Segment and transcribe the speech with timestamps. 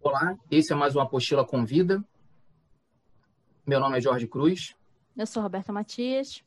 [0.00, 2.04] Olá, esse é mais uma apostila Convida.
[3.66, 4.76] Meu nome é Jorge Cruz.
[5.16, 6.45] Eu sou Roberta Matias.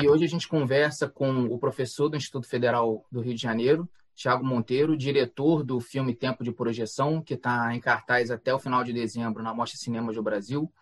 [0.00, 3.88] E hoje a gente conversa com o professor do Instituto Federal do Rio de Janeiro,
[4.14, 8.84] Tiago Monteiro, diretor do filme Tempo de Projeção, que está em cartaz até o final
[8.84, 10.72] de dezembro na Mostra Cinemas do Brasil,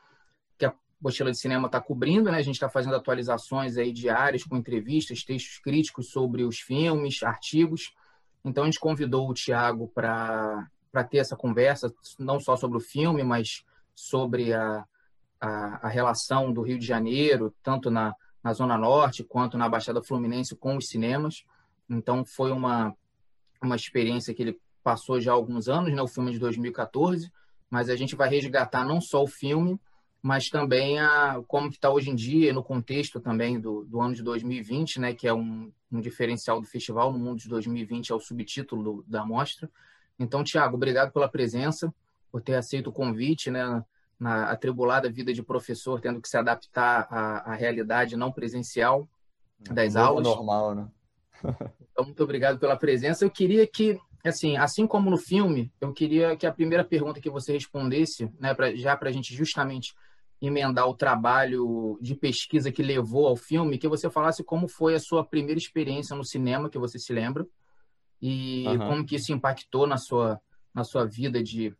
[0.58, 2.36] que a apostila de cinema está cobrindo, né?
[2.36, 7.94] A gente está fazendo atualizações aí diárias com entrevistas, textos críticos sobre os filmes, artigos.
[8.44, 12.80] Então a gente convidou o Tiago para para ter essa conversa, não só sobre o
[12.80, 13.64] filme, mas
[13.94, 14.84] sobre a,
[15.38, 18.14] a, a, relação do Rio de Janeiro, tanto na,
[18.46, 21.44] na Zona Norte quanto na Baixada Fluminense, com os cinemas.
[21.90, 22.94] Então, foi uma,
[23.60, 26.00] uma experiência que ele passou já há alguns anos, né?
[26.00, 27.32] o filme de 2014,
[27.68, 29.80] mas a gente vai resgatar não só o filme,
[30.22, 34.22] mas também a, como está hoje em dia, no contexto também do, do ano de
[34.22, 35.12] 2020, né?
[35.12, 39.04] que é um, um diferencial do festival, no mundo de 2020 é o subtítulo do,
[39.08, 39.68] da mostra.
[40.20, 41.92] Então, Tiago, obrigado pela presença,
[42.30, 43.84] por ter aceito o convite, né?
[44.18, 49.06] Na atribulada vida de professor, tendo que se adaptar à, à realidade não presencial
[49.70, 50.24] das é aulas.
[50.24, 50.88] normal, né?
[51.92, 53.24] então, muito obrigado pela presença.
[53.24, 57.30] Eu queria que, assim, assim como no filme, eu queria que a primeira pergunta que
[57.30, 59.94] você respondesse, né, pra, já para a gente justamente
[60.40, 65.00] emendar o trabalho de pesquisa que levou ao filme, que você falasse como foi a
[65.00, 67.46] sua primeira experiência no cinema, que você se lembra,
[68.20, 68.78] e uhum.
[68.78, 70.40] como que isso impactou na sua,
[70.74, 71.74] na sua vida de,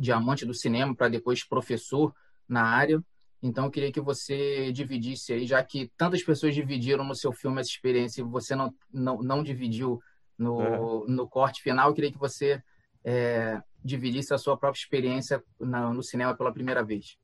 [0.00, 2.14] de amante do cinema para depois professor
[2.48, 3.02] na área.
[3.42, 7.60] Então, eu queria que você dividisse aí, já que tantas pessoas dividiram no seu filme
[7.60, 10.00] essa experiência e você não, não, não dividiu
[10.36, 11.06] no, uhum.
[11.06, 12.62] no corte final, eu queria que você
[13.04, 17.18] é, dividisse a sua própria experiência na, no cinema pela primeira vez.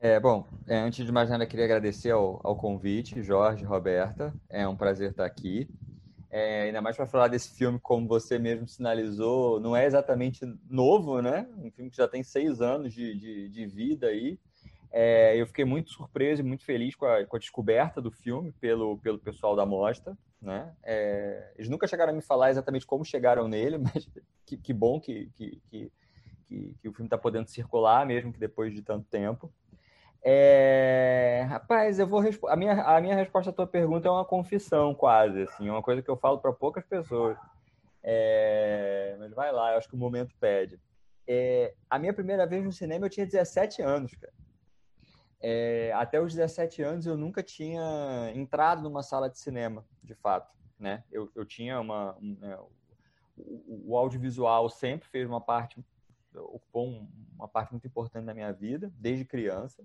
[0.00, 4.34] É, bom, é, antes de mais nada, queria agradecer ao, ao convite, Jorge, Roberta.
[4.48, 5.68] É um prazer estar aqui.
[6.34, 11.20] É, ainda mais para falar desse filme, como você mesmo sinalizou, não é exatamente novo,
[11.20, 11.46] né?
[11.58, 14.40] Um filme que já tem seis anos de, de, de vida aí.
[14.90, 18.50] É, eu fiquei muito surpreso e muito feliz com a, com a, descoberta do filme
[18.52, 20.16] pelo, pelo pessoal da mostra.
[20.40, 20.74] Né?
[20.82, 24.08] É, eles nunca chegaram a me falar exatamente como chegaram nele, mas
[24.46, 25.92] que, que bom que, que, que,
[26.80, 29.52] que o filme está podendo circular, mesmo que depois de tanto tempo.
[30.24, 31.44] É...
[31.48, 35.42] Rapaz, eu vou a minha a minha resposta à tua pergunta é uma confissão quase,
[35.42, 37.36] assim, uma coisa que eu falo para poucas pessoas.
[38.02, 39.16] É...
[39.18, 40.80] Mas vai lá, eu acho que o momento pede.
[41.26, 41.74] É...
[41.90, 44.32] A minha primeira vez no cinema eu tinha 17 anos, cara.
[45.40, 45.92] É...
[45.94, 51.02] Até os 17 anos eu nunca tinha entrado numa sala de cinema, de fato, né?
[51.10, 52.56] Eu, eu tinha uma um, né,
[53.36, 55.84] o, o audiovisual sempre fez uma parte
[56.34, 59.84] ocupou uma parte muito importante da minha vida desde criança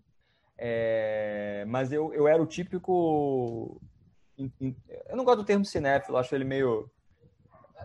[0.57, 3.79] é, mas eu, eu era o típico.
[4.37, 6.89] Eu não gosto do termo cinéfilo, acho ele meio.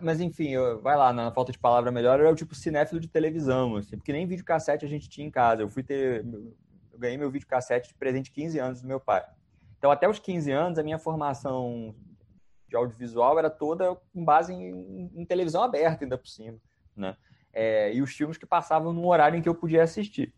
[0.01, 2.99] Mas enfim, eu, vai lá, na falta de palavra melhor, eu era o tipo cinéfilo
[2.99, 5.61] de televisão, assim, porque nem videocassete a gente tinha em casa.
[5.61, 6.25] Eu fui ter.
[6.91, 9.23] Eu ganhei meu videocassete de presente de 15 anos do meu pai.
[9.77, 11.93] Então, até os 15 anos, a minha formação
[12.67, 16.57] de audiovisual era toda com base em, em televisão aberta, ainda por cima.
[16.95, 17.17] Né?
[17.51, 20.33] É, e os filmes que passavam no horário em que eu podia assistir.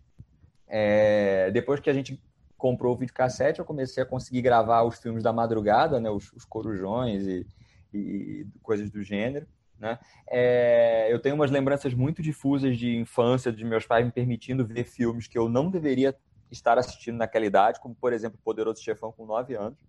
[0.67, 2.21] É, depois que a gente
[2.57, 6.45] comprou o videocassete, eu comecei a conseguir gravar os filmes da madrugada, né, os, os
[6.45, 7.45] corujões e,
[7.93, 9.45] e, coisas do gênero.
[9.79, 9.99] Né?
[10.27, 14.85] É, eu tenho umas lembranças muito difusas de infância, de meus pais me permitindo ver
[14.85, 16.15] filmes que eu não deveria
[16.49, 19.79] estar assistindo naquela idade, como, por exemplo, Poderoso Chefão com 9 anos,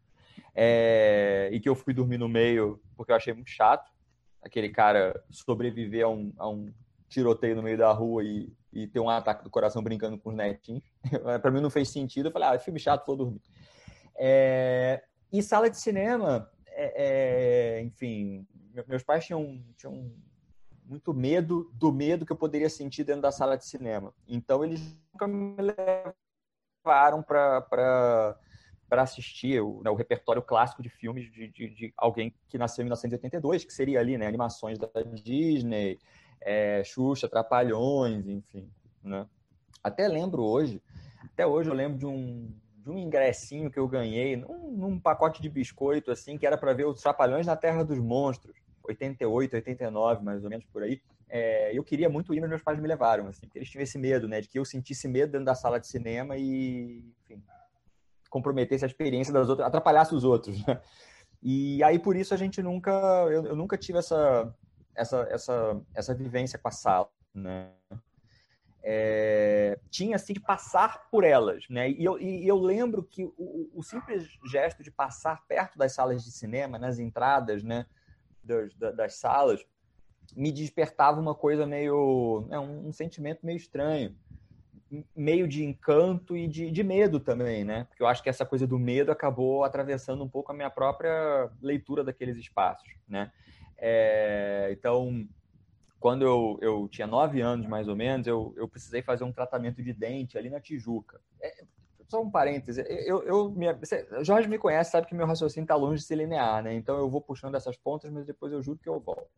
[0.55, 3.91] é, e que eu fui dormir no meio porque eu achei muito chato
[4.43, 6.73] aquele cara sobreviver a um, a um
[7.09, 10.37] tiroteio no meio da rua e, e ter um ataque do coração brincando com os
[10.37, 10.85] netinhos.
[11.41, 12.29] para mim não fez sentido.
[12.29, 13.41] Eu falei, ah, é filme chato, vou dormir.
[14.15, 15.03] É...
[15.33, 17.83] E sala de cinema, é, é...
[17.83, 18.47] enfim,
[18.87, 20.13] meus pais tinham, tinham
[20.85, 24.13] muito medo do medo que eu poderia sentir dentro da sala de cinema.
[24.29, 25.57] Então eles nunca me
[26.85, 28.37] levaram para
[28.89, 32.83] para assistir o, né, o, repertório clássico de filmes de, de, de, alguém que nasceu
[32.83, 35.99] em 1982, que seria ali, né, animações da Disney,
[36.41, 38.71] é, Xuxa, Trapalhões, enfim,
[39.03, 39.27] né?
[39.83, 40.83] Até lembro hoje,
[41.25, 45.41] até hoje eu lembro de um, de um ingressinho que eu ganhei num, num pacote
[45.41, 50.25] de biscoito, assim, que era para ver os Trapalhões na Terra dos Monstros, 88, 89,
[50.25, 51.01] mais ou menos por aí.
[51.29, 53.99] É, eu queria muito ir, mas meus pais me levaram, assim, porque eles tinham esse
[53.99, 57.43] medo, né, de que eu sentisse medo dentro da sala de cinema e, enfim,
[58.31, 60.81] comprometesse a experiência das outras, atrapalhasse os outros, né?
[61.43, 62.91] E aí por isso a gente nunca,
[63.31, 64.53] eu, eu nunca tive essa,
[64.97, 67.71] essa, essa, essa vivência com a sala, né?
[68.89, 71.91] É, tinha assim de passar por elas, né?
[71.91, 76.25] E eu, e eu lembro que o, o, simples gesto de passar perto das salas
[76.25, 77.85] de cinema, nas entradas, né,
[78.45, 79.67] das, das salas,
[80.37, 84.17] me despertava uma coisa meio, é, um, um, sentimento meio estranho,
[85.17, 87.85] meio de encanto e de, de medo também, né?
[87.85, 91.51] Porque eu acho que essa coisa do medo acabou atravessando um pouco a minha própria
[91.61, 93.33] leitura daqueles espaços, né?
[93.79, 95.27] É, então
[95.99, 99.83] quando eu, eu tinha nove anos, mais ou menos, eu, eu precisei fazer um tratamento
[99.83, 101.21] de dente ali na Tijuca.
[101.41, 101.65] É,
[102.09, 102.85] só um parêntese.
[102.89, 103.77] Eu, eu, minha,
[104.23, 106.75] Jorge me conhece, sabe que meu raciocínio está longe de ser linear, né?
[106.75, 109.29] Então eu vou puxando essas pontas, mas depois eu juro que eu volto.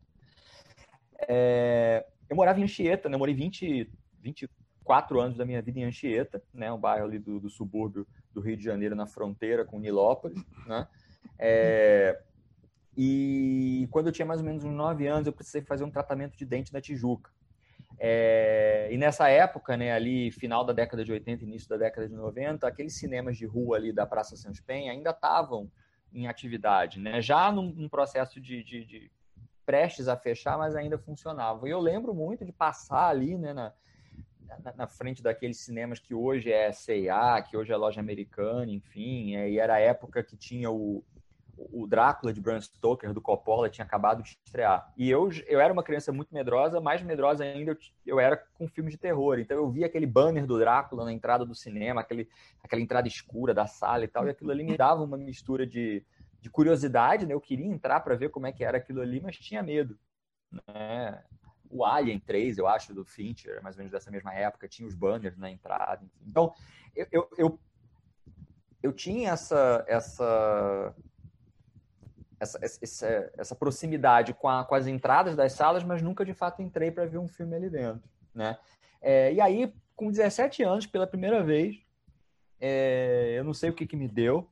[1.27, 3.15] É, eu morava em Anchieta, né?
[3.15, 3.89] Eu morei 20,
[4.19, 6.71] 24 anos da minha vida em Anchieta, né?
[6.71, 10.87] Um bairro ali do, do subúrbio do Rio de Janeiro, na fronteira com Nilópolis, né?
[11.39, 12.21] É,
[13.01, 16.37] e quando eu tinha mais ou menos uns 9 anos, eu precisei fazer um tratamento
[16.37, 17.31] de dente na Tijuca.
[17.97, 22.13] É, e nessa época, né, ali, final da década de 80, início da década de
[22.13, 25.71] 90, aqueles cinemas de rua ali da Praça Santos Penha ainda estavam
[26.11, 27.21] em atividade, né?
[27.21, 29.11] já num, num processo de, de, de,
[29.65, 31.69] prestes a fechar, mas ainda funcionavam.
[31.69, 33.71] E eu lembro muito de passar ali né, na,
[34.61, 39.37] na, na frente daqueles cinemas que hoje é C&A, que hoje é loja americana, enfim,
[39.37, 41.01] é, e era a época que tinha o,
[41.71, 44.91] o Drácula de Bram Stoker, do Coppola, tinha acabado de estrear.
[44.95, 48.67] E eu, eu era uma criança muito medrosa, mais medrosa ainda eu, eu era com
[48.67, 49.39] filmes de terror.
[49.39, 52.29] Então eu via aquele banner do Drácula na entrada do cinema, aquele,
[52.63, 56.05] aquela entrada escura da sala e tal, e aquilo ali me dava uma mistura de,
[56.39, 57.33] de curiosidade, né?
[57.33, 59.97] Eu queria entrar para ver como é que era aquilo ali, mas tinha medo.
[60.51, 61.23] Né?
[61.69, 64.95] O Alien 3, eu acho, do Fincher, mais ou menos dessa mesma época, tinha os
[64.95, 66.03] banners na entrada.
[66.25, 66.53] Então,
[66.95, 67.59] eu, eu, eu,
[68.81, 70.95] eu tinha essa, essa
[72.39, 76.61] essa, essa, essa proximidade com, a, com, as entradas das salas, mas nunca de fato
[76.61, 78.09] entrei para ver um filme ali dentro.
[78.33, 78.57] Né?
[79.01, 81.77] É, e aí, com 17 anos, pela primeira vez,
[82.59, 84.49] é, eu não sei o que, que me deu,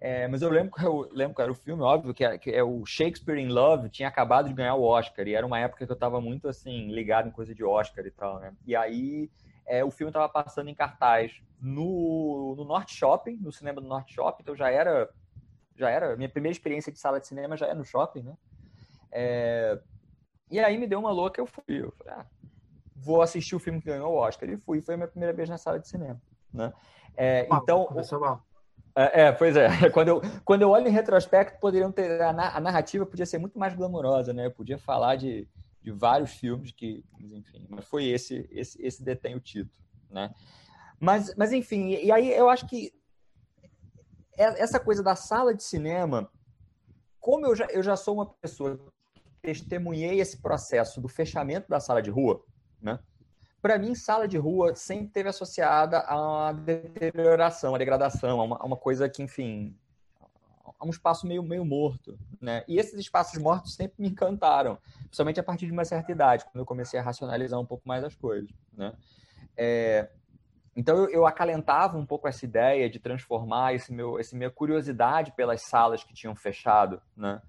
[0.00, 2.62] é, mas eu lembro eu lembro que era o filme, óbvio, que é, que é,
[2.62, 5.90] o Shakespeare in Love, tinha acabado de ganhar o Oscar, e era uma época que
[5.90, 8.52] eu estava muito assim, ligado em coisa de Oscar e tal, né?
[8.66, 9.30] E aí
[9.66, 14.14] é, o filme estava passando em cartaz no, no Norte Shopping, no cinema do Norte
[14.14, 15.08] Shopping, então já era
[15.76, 18.36] já era, minha primeira experiência de sala de cinema já é no shopping, né?
[19.10, 19.78] É,
[20.50, 21.64] e aí me deu uma louca, eu fui.
[21.68, 22.26] Eu falei, ah,
[22.94, 24.48] vou assistir o filme que ganhou o Oscar.
[24.48, 26.20] E fui, foi a minha primeira vez na sala de cinema,
[26.52, 26.72] né?
[27.16, 27.88] É, então...
[28.96, 29.68] É, é, pois é.
[29.90, 33.58] Quando eu, quando eu olho em retrospecto, poderiam ter a, a narrativa podia ser muito
[33.58, 34.46] mais glamourosa, né?
[34.46, 35.48] Eu podia falar de,
[35.82, 39.74] de vários filmes que, enfim, mas foi esse esse esse detém o título,
[40.08, 40.32] né?
[41.00, 42.92] Mas, mas enfim, e aí eu acho que
[44.36, 46.30] essa coisa da sala de cinema,
[47.20, 48.78] como eu já, eu já sou uma pessoa
[49.12, 52.44] que testemunhei esse processo do fechamento da sala de rua,
[52.80, 52.98] né?
[53.62, 58.66] Para mim, sala de rua sempre teve associada a deterioração, a degradação, a uma, a
[58.66, 59.74] uma coisa que, enfim,
[60.78, 62.62] a um espaço meio, meio morto, né?
[62.68, 66.58] E esses espaços mortos sempre me encantaram, principalmente a partir de uma certa idade, quando
[66.58, 68.92] eu comecei a racionalizar um pouco mais as coisas, né?
[69.56, 70.10] É,
[70.76, 75.32] então eu, eu, acalentava um pouco essa ideia de transformar esse meu, essa minha curiosidade
[75.32, 77.40] pelas salas que tinham fechado, né?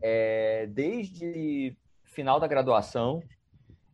[0.00, 3.22] É, desde final da graduação,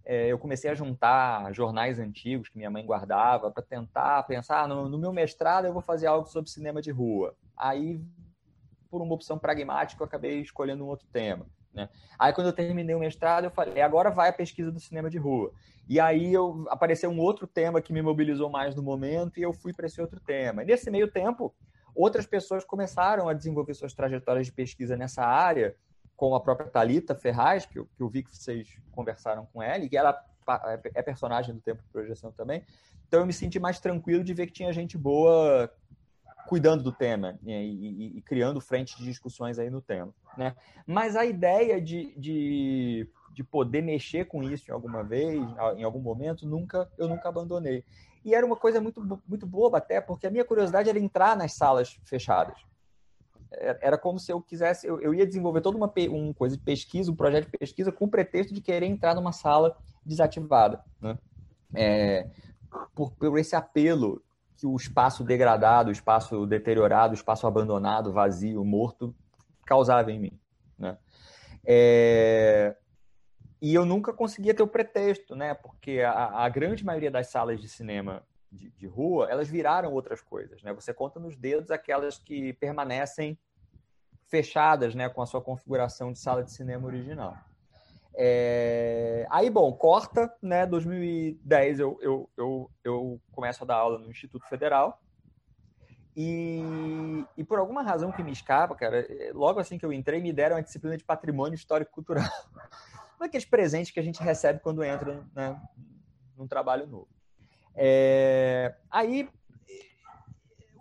[0.05, 4.69] é, eu comecei a juntar jornais antigos que minha mãe guardava para tentar pensar, ah,
[4.69, 7.35] no, no, meu mestrado eu vou fazer algo sobre cinema de rua.
[7.57, 8.01] Aí,
[8.91, 11.47] por uma opção pragmática, eu acabei escolhendo um outro tema.
[11.75, 11.89] Né?
[12.19, 15.19] Aí, quando eu terminei o mestrado, eu falei, agora vai a pesquisa do cinema de
[15.19, 15.53] rua.
[15.89, 19.53] E aí eu, apareceu um outro tema que me mobilizou mais no momento e eu
[19.53, 20.63] fui para esse outro tema.
[20.63, 21.55] E nesse meio tempo,
[21.95, 25.75] outras pessoas começaram a desenvolver suas trajetórias de pesquisa nessa área,
[26.17, 29.85] como a própria Talita Ferraz, que eu, que eu vi que vocês conversaram com ela,
[29.85, 30.19] e que ela
[30.95, 32.63] é personagem do Tempo de Projeção também.
[33.07, 35.71] Então eu me senti mais tranquilo de ver que tinha gente boa
[36.47, 40.13] cuidando do tema né, e, e, e, criando frente de discussões aí no tema.
[40.37, 40.55] Né?
[40.87, 45.41] Mas a ideia de, de, de, poder mexer com isso em alguma vez,
[45.77, 47.85] em algum momento, nunca eu nunca abandonei.
[48.25, 51.53] E era uma coisa muito, muito boba até, porque a minha curiosidade era entrar nas
[51.53, 52.57] salas fechadas.
[53.81, 57.13] Era como se eu quisesse, eu, eu ia desenvolver toda uma, uma coisa de pesquisa,
[57.13, 60.83] um projeto de pesquisa, com o pretexto de querer entrar numa sala desativada.
[61.01, 61.19] Né?
[61.75, 62.29] É,
[62.95, 64.23] por, por esse apelo
[64.57, 69.15] que o espaço degradado, o espaço deteriorado, o espaço abandonado, vazio, morto,
[69.65, 70.41] causava em mim.
[70.79, 70.97] Né?
[71.65, 72.77] É...
[73.61, 75.55] E eu nunca conseguia ter o pretexto, né?
[75.55, 80.21] porque a, a grande maioria das salas de cinema de, de, rua, elas viraram outras
[80.21, 80.63] coisas.
[80.63, 80.73] Né?
[80.73, 83.39] Você conta nos dedos aquelas que permanecem
[84.27, 87.37] fechadas, né, com a sua configuração de sala de cinema original.
[88.17, 89.27] É...
[89.31, 90.65] Aí, bom, corta, né?
[90.67, 95.01] 2010 eu, eu, eu, eu começo a dar aula no Instituto Federal.
[96.17, 96.63] E,
[97.37, 100.33] e por alguma razão que me escapa, cara, é, logo assim que eu entrei, me
[100.33, 102.29] deram a disciplina de patrimônio histórico-cultural.
[103.21, 105.61] Um aqueles presentes que a gente recebe quando entra né,
[106.37, 107.09] num trabalho novo.
[107.75, 108.75] É...
[108.91, 109.29] Aí,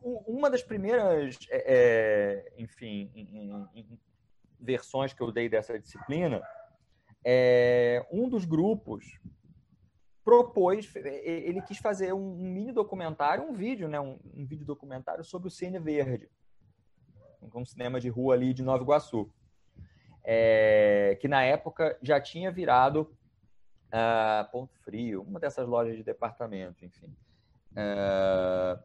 [0.04, 4.00] uma das primeiras, é, é enfim, em, em,
[4.60, 6.42] versões que eu dei dessa disciplina
[7.26, 9.20] é, um dos grupos
[10.34, 15.48] propôs, ele quis fazer um, mini documentário, um vídeo, né, um, um vídeo documentário sobre
[15.48, 16.28] o Cine Verde,
[17.54, 19.32] um cinema de rua ali de Nova Iguaçu,
[20.24, 23.02] é, que na época já tinha virado
[23.90, 27.16] uh, Ponto Frio, uma dessas lojas de departamento, enfim.
[27.74, 28.82] Uh,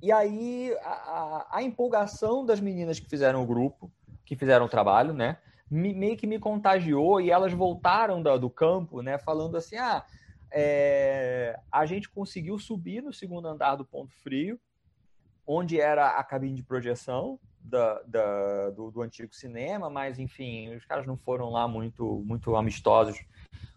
[0.00, 3.90] e aí a, a, empolgação das meninas que fizeram o grupo,
[4.24, 5.38] que fizeram o trabalho, né?
[5.72, 10.04] me, meio que me contagiou e elas voltaram do, do campo, né, falando assim, ah,
[10.52, 14.60] é, a gente conseguiu subir no segundo andar do ponto frio,
[15.46, 20.84] onde era a cabine de projeção da, da, do, do, antigo cinema, mas enfim, os
[20.84, 23.18] caras não foram lá muito, muito amistosos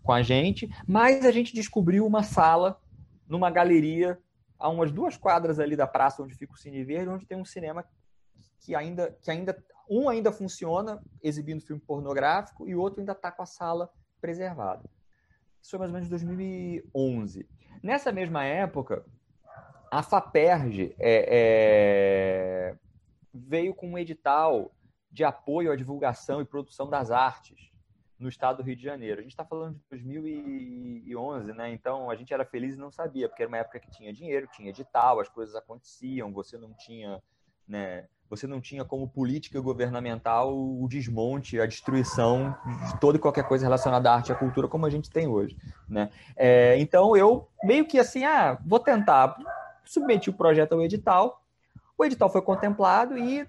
[0.04, 2.80] com a gente, mas a gente descobriu uma sala
[3.28, 4.20] numa galeria
[4.60, 7.46] a umas duas quadras ali da praça onde fica o Cine Verde, onde tem um
[7.46, 7.86] cinema
[8.60, 13.32] que ainda, que ainda um ainda funciona exibindo filme pornográfico e o outro ainda está
[13.32, 13.90] com a sala
[14.20, 14.90] preservada.
[15.66, 17.50] Isso foi mais ou menos 2011.
[17.82, 19.04] Nessa mesma época,
[19.90, 21.26] a FAPERJ é,
[22.70, 22.76] é,
[23.34, 24.72] veio com um edital
[25.12, 27.72] de apoio à divulgação e produção das artes
[28.20, 29.22] no estado do Rio de Janeiro.
[29.22, 31.72] A gente está falando de 2011, né?
[31.72, 34.48] Então a gente era feliz e não sabia, porque era uma época que tinha dinheiro,
[34.54, 37.20] tinha edital, as coisas aconteciam, você não tinha
[37.68, 42.56] né, você não tinha como política governamental o desmonte, a destruição
[42.88, 45.28] de toda e qualquer coisa relacionada à arte e à cultura como a gente tem
[45.28, 45.58] hoje.
[45.88, 46.10] Né?
[46.36, 49.36] É, então eu meio que assim, ah, vou tentar,
[49.84, 51.42] submeti o projeto ao edital,
[51.98, 53.48] o edital foi contemplado e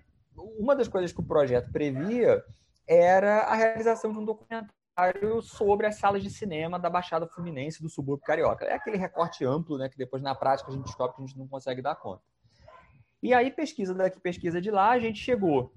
[0.59, 2.43] uma das coisas que o projeto previa
[2.87, 7.89] era a realização de um documentário sobre as salas de cinema da Baixada Fluminense do
[7.89, 8.65] subúrbio carioca.
[8.65, 11.39] É aquele recorte amplo, né, que depois na prática a gente descobre que a gente
[11.39, 12.23] não consegue dar conta.
[13.27, 15.73] E aí, pesquisa daqui, pesquisa de lá, a gente chegou.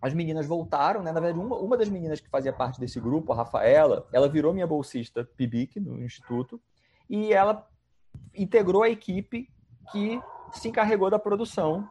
[0.00, 1.12] As meninas voltaram, né?
[1.12, 4.52] Na verdade, uma, uma das meninas que fazia parte desse grupo, a Rafaela, ela virou
[4.52, 6.60] minha bolsista PIBIC no Instituto
[7.08, 7.64] e ela
[8.34, 9.48] integrou a equipe
[9.92, 10.20] que
[10.54, 11.88] se encarregou da produção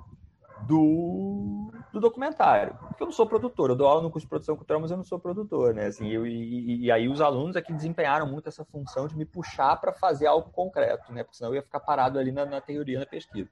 [0.68, 2.78] do, do documentário.
[2.90, 4.98] Porque eu não sou produtor, eu dou aula no curso de produção cultural, mas eu
[4.98, 5.86] não sou produtor, né?
[5.86, 9.80] Assim, eu, e, e aí os alunos aqui desempenharam muito essa função de me puxar
[9.80, 11.24] para fazer algo concreto, né?
[11.24, 13.50] Porque senão eu ia ficar parado ali na, na teoria, na pesquisa.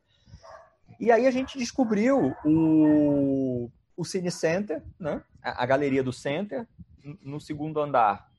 [1.00, 5.24] E aí a gente descobriu o, o Cine Center, né?
[5.42, 6.68] a, a galeria do Center,
[7.22, 8.30] no segundo andar.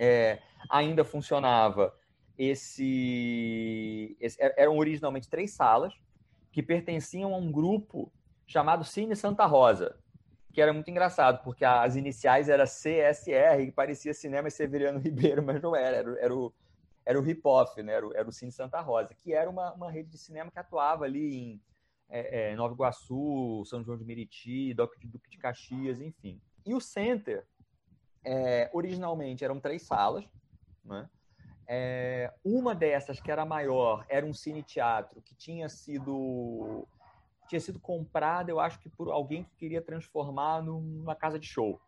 [0.00, 1.94] É, ainda funcionava
[2.36, 5.94] esse, esse, eram originalmente três salas
[6.50, 8.12] que pertenciam a um grupo
[8.46, 9.96] chamado Cine Santa Rosa,
[10.52, 15.60] que era muito engraçado, porque as iniciais era CSR, que parecia Cinema Severiano Ribeiro, mas
[15.60, 16.52] não era, era, era o,
[17.04, 17.94] era o Ripoff, né?
[17.94, 20.58] era, o, era o Cine Santa Rosa, que era uma, uma rede de cinema que
[20.58, 21.60] atuava ali em
[22.08, 26.40] é, é, Nova Iguaçu, São João de Meriti, Duque de, Caxias, enfim.
[26.64, 27.46] E o Center,
[28.24, 30.24] é, originalmente, eram três salas,
[30.84, 31.08] né?
[31.66, 36.86] É, uma dessas, que era maior, era um cine-teatro que tinha sido
[37.46, 41.78] tinha sido comprada, eu acho que por alguém que queria transformar numa casa de show.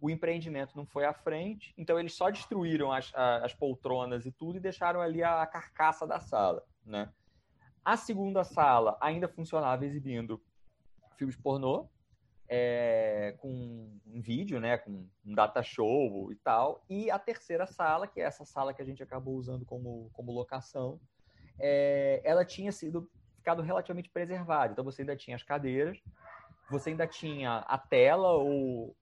[0.00, 4.56] O empreendimento não foi à frente, então eles só destruíram as, as poltronas e tudo
[4.58, 7.08] e deixaram ali a, a carcaça da sala, né?
[7.86, 10.42] A segunda sala ainda funcionava exibindo
[11.16, 11.88] filmes pornô,
[12.48, 13.48] é, com
[14.04, 16.84] um vídeo, né, com um data show e tal.
[16.90, 20.32] E a terceira sala, que é essa sala que a gente acabou usando como, como
[20.32, 20.98] locação,
[21.60, 24.72] é, ela tinha sido ficado relativamente preservada.
[24.72, 25.96] Então você ainda tinha as cadeiras,
[26.68, 28.96] você ainda tinha a tela ou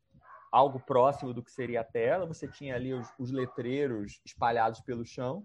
[0.53, 5.07] algo próximo do que seria a tela, você tinha ali os, os letreiros espalhados pelo
[5.07, 5.43] chão.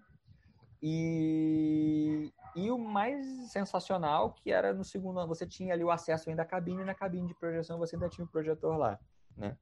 [0.82, 6.30] E, e o mais sensacional, que era no segundo ano, você tinha ali o acesso
[6.30, 9.00] ainda à cabine, e na cabine de projeção você ainda tinha o projetor lá,
[9.36, 9.58] né?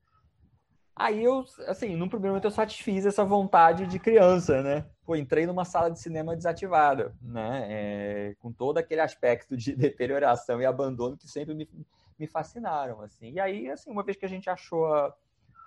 [1.00, 4.84] Aí eu, assim, no primeiro momento eu satisfiz essa vontade de criança, né?
[5.06, 7.68] Pô, entrei numa sala de cinema desativada, né?
[7.70, 11.70] É, com todo aquele aspecto de deterioração e abandono que sempre me,
[12.18, 13.32] me fascinaram, assim.
[13.32, 15.14] E aí, assim, uma vez que a gente achou a,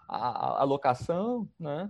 [0.09, 1.89] a, a locação, né?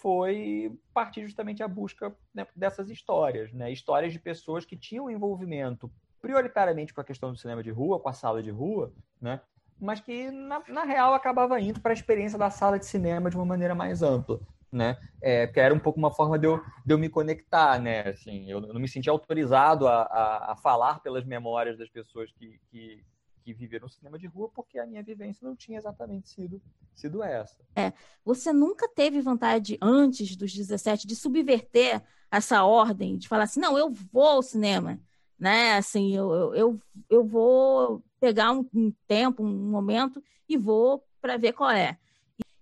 [0.00, 3.70] Foi partir justamente a busca né, dessas histórias, né?
[3.70, 5.90] Histórias de pessoas que tinham envolvimento
[6.20, 9.40] prioritariamente com a questão do cinema de rua, com a sala de rua, né?
[9.80, 13.36] mas que na, na real acabava indo para a experiência da sala de cinema de
[13.36, 14.38] uma maneira mais ampla
[14.72, 14.96] né?
[15.20, 18.08] É, que era um pouco uma forma de eu, de eu me conectar, né?
[18.08, 22.58] Assim, eu não me sentia autorizado a, a, a falar pelas memórias das pessoas que,
[22.70, 23.02] que,
[23.42, 26.60] que viveram o cinema de rua, porque a minha vivência não tinha exatamente sido,
[26.94, 27.64] sido essa.
[27.74, 27.92] É,
[28.24, 33.76] você nunca teve vontade, antes dos 17, de subverter essa ordem, de falar assim, não,
[33.76, 35.00] eu vou ao cinema,
[35.38, 35.74] né?
[35.76, 41.52] Assim, eu, eu, eu vou pegar um, um tempo, um momento e vou para ver
[41.52, 41.98] qual é.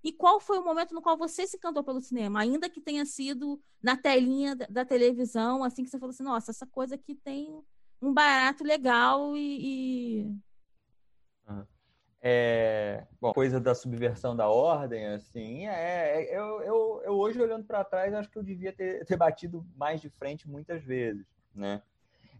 [0.02, 2.40] E qual foi o momento no qual você se encantou pelo cinema?
[2.40, 6.66] Ainda que tenha sido na telinha da televisão, assim que você falou assim, nossa, essa
[6.66, 7.62] coisa aqui tem
[8.00, 10.22] um barato legal e.
[10.22, 10.38] e...
[12.20, 17.64] É, bom, coisa da subversão da ordem, assim, é, é eu, eu, eu hoje olhando
[17.64, 21.24] para trás acho que eu devia ter, ter batido mais de frente muitas vezes,
[21.54, 21.80] né?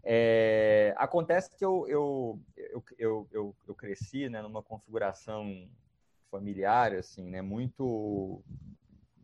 [0.03, 5.69] É, acontece que eu, eu, eu, eu, eu, eu cresci né, numa configuração
[6.29, 7.41] familiar, assim, né?
[7.41, 8.41] Muito,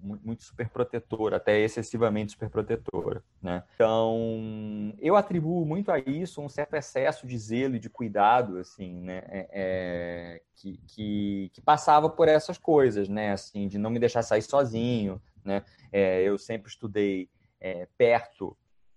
[0.05, 3.63] muito superprotetora, até excessivamente superprotetora, né?
[3.75, 9.01] Então, eu atribuo muito a isso um certo excesso de zelo e de cuidado, assim,
[9.01, 9.23] né?
[9.27, 13.31] É, é, que, que, que, passava por essas coisas, né?
[13.31, 15.63] Assim, de não me deixar sair sozinho, né?
[15.91, 18.55] É, eu sempre estudei é, perto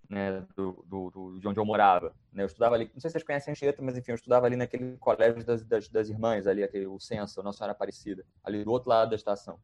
[0.09, 2.15] né, do, do, do, de onde eu morava.
[2.33, 2.43] Né?
[2.43, 4.97] Eu estudava ali, não sei se vocês conhecem Anchieta, mas enfim, eu estudava ali naquele
[4.97, 8.89] colégio das, das, das irmãs, ali, aquele, o Censo, Nossa Senhora Aparecida, ali do outro
[8.89, 9.61] lado da estação,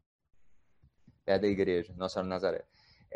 [1.25, 2.65] perto da igreja, Nossa Senhora Nazaré.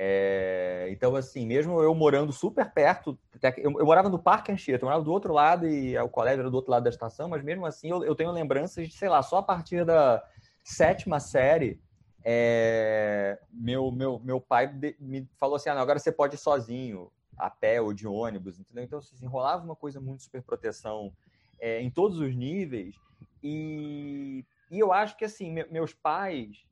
[0.01, 3.19] É, então, assim, mesmo eu morando super perto,
[3.57, 6.51] eu, eu, morava no Parque Anchieta, eu morava do outro lado e o colégio era
[6.51, 9.23] do outro lado da estação, mas mesmo assim eu, eu tenho lembranças de, sei lá,
[9.23, 10.23] só a partir da
[10.63, 11.81] sétima série
[12.25, 17.49] é, meu, meu, meu pai me falou assim: ah, agora você pode ir sozinho a
[17.49, 18.85] pé ou de ônibus, entendeu?
[18.85, 21.13] Então, assim, enrolava uma coisa muito super proteção
[21.59, 22.97] é, em todos os níveis.
[23.43, 26.67] E, e eu acho que, assim, me, meus pais,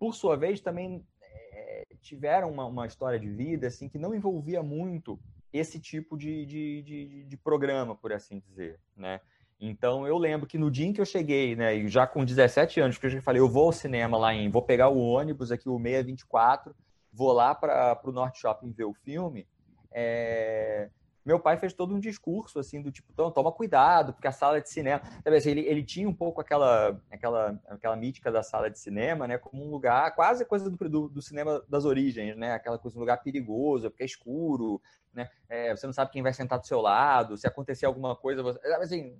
[0.00, 4.62] por sua vez, também é, tiveram uma, uma, história de vida, assim, que não envolvia
[4.62, 5.20] muito
[5.52, 9.20] esse tipo de, de, de, de programa, por assim dizer, né?
[9.60, 12.96] Então, eu lembro que no dia em que eu cheguei, né, já com 17 anos,
[12.96, 15.78] que eu falei, eu vou ao cinema lá em, vou pegar o ônibus aqui, o
[15.78, 16.74] 624,
[17.12, 19.46] vou lá para o Norte Shopping ver o filme,
[19.92, 20.88] é...
[21.30, 24.60] Meu pai fez todo um discurso assim do tipo, então, toma cuidado, porque a sala
[24.60, 28.80] de cinema, assim, ele, ele tinha um pouco aquela, aquela, aquela mítica da sala de
[28.80, 32.76] cinema, né, como um lugar quase coisa do, do, do cinema das origens, né, aquela
[32.80, 34.82] coisa um lugar perigoso, porque é escuro,
[35.14, 38.42] né, é, você não sabe quem vai sentar do seu lado, se acontecer alguma coisa,
[38.42, 39.16] você, assim,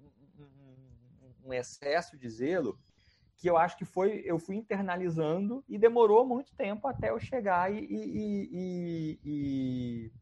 [1.44, 2.76] um excesso de zelo
[3.36, 7.72] que eu acho que foi eu fui internalizando e demorou muito tempo até eu chegar
[7.72, 10.12] e, e, e, e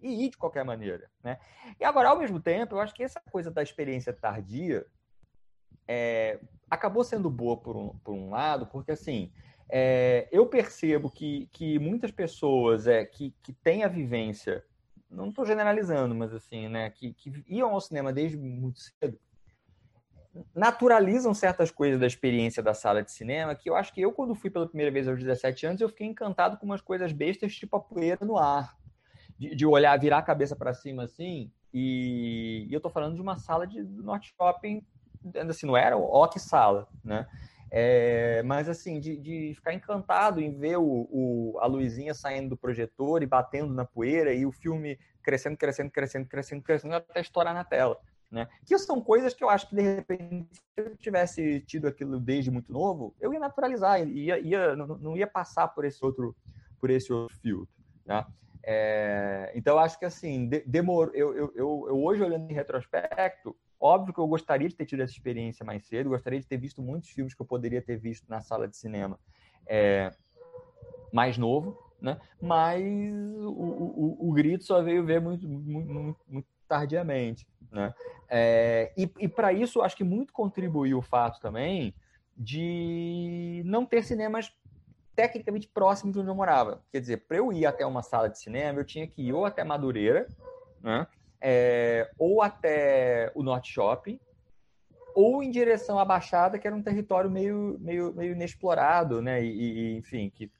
[0.00, 1.10] e ir de qualquer maneira.
[1.22, 1.38] Né?
[1.80, 4.86] E agora, ao mesmo tempo, eu acho que essa coisa da experiência tardia
[5.88, 9.32] é, acabou sendo boa por um, por um lado, porque assim,
[9.68, 14.64] é, eu percebo que, que muitas pessoas é, que, que têm a vivência,
[15.10, 19.18] não estou generalizando, mas assim, né, que, que iam ao cinema desde muito cedo,
[20.54, 24.34] naturalizam certas coisas da experiência da sala de cinema, que eu acho que eu, quando
[24.34, 27.76] fui pela primeira vez aos 17 anos, eu fiquei encantado com umas coisas bestas, tipo
[27.76, 28.76] a poeira no ar,
[29.38, 31.50] de, de olhar, virar a cabeça para cima assim.
[31.72, 34.84] E, e, eu tô falando de uma sala de Norte Shopping,
[35.48, 37.26] assim, não era ó que sala, né?
[37.70, 42.56] É, mas assim, de, de, ficar encantado em ver o, o, a luzinha saindo do
[42.56, 47.52] projetor e batendo na poeira e o filme crescendo, crescendo, crescendo, crescendo, crescendo até estourar
[47.52, 47.98] na tela.
[48.30, 48.48] Né?
[48.64, 52.50] Que são coisas que eu acho que de repente, se eu tivesse tido aquilo desde
[52.50, 56.36] muito novo, eu ia naturalizar, ia, ia, não, não ia passar por esse outro,
[56.80, 57.74] por esse outro filtro.
[58.04, 58.24] Né?
[58.68, 61.14] É, então, acho que assim, de, demorou.
[61.14, 61.68] Eu, eu, eu,
[62.02, 66.10] hoje, olhando em retrospecto, óbvio que eu gostaria de ter tido essa experiência mais cedo,
[66.10, 69.20] gostaria de ter visto muitos filmes que eu poderia ter visto na sala de cinema
[69.68, 70.10] é,
[71.12, 72.18] mais novo, né?
[72.42, 77.94] Mas o, o, o, grito só veio ver muito, muito, muito tardiamente, né?
[78.28, 81.94] É, e e para isso, acho que muito contribuiu o fato também
[82.36, 84.52] de não ter cinemas
[85.16, 86.82] tecnicamente próximo de onde eu morava.
[86.92, 89.46] Quer dizer, para eu ir até uma sala de cinema, eu tinha que ir ou
[89.46, 90.28] até Madureira,
[90.82, 91.06] né?
[91.40, 94.20] É, ou até o Norte Shopping,
[95.14, 99.42] ou em direção à Baixada, que era um território meio, meio, meio inexplorado, né?
[99.42, 100.52] E, e, enfim, que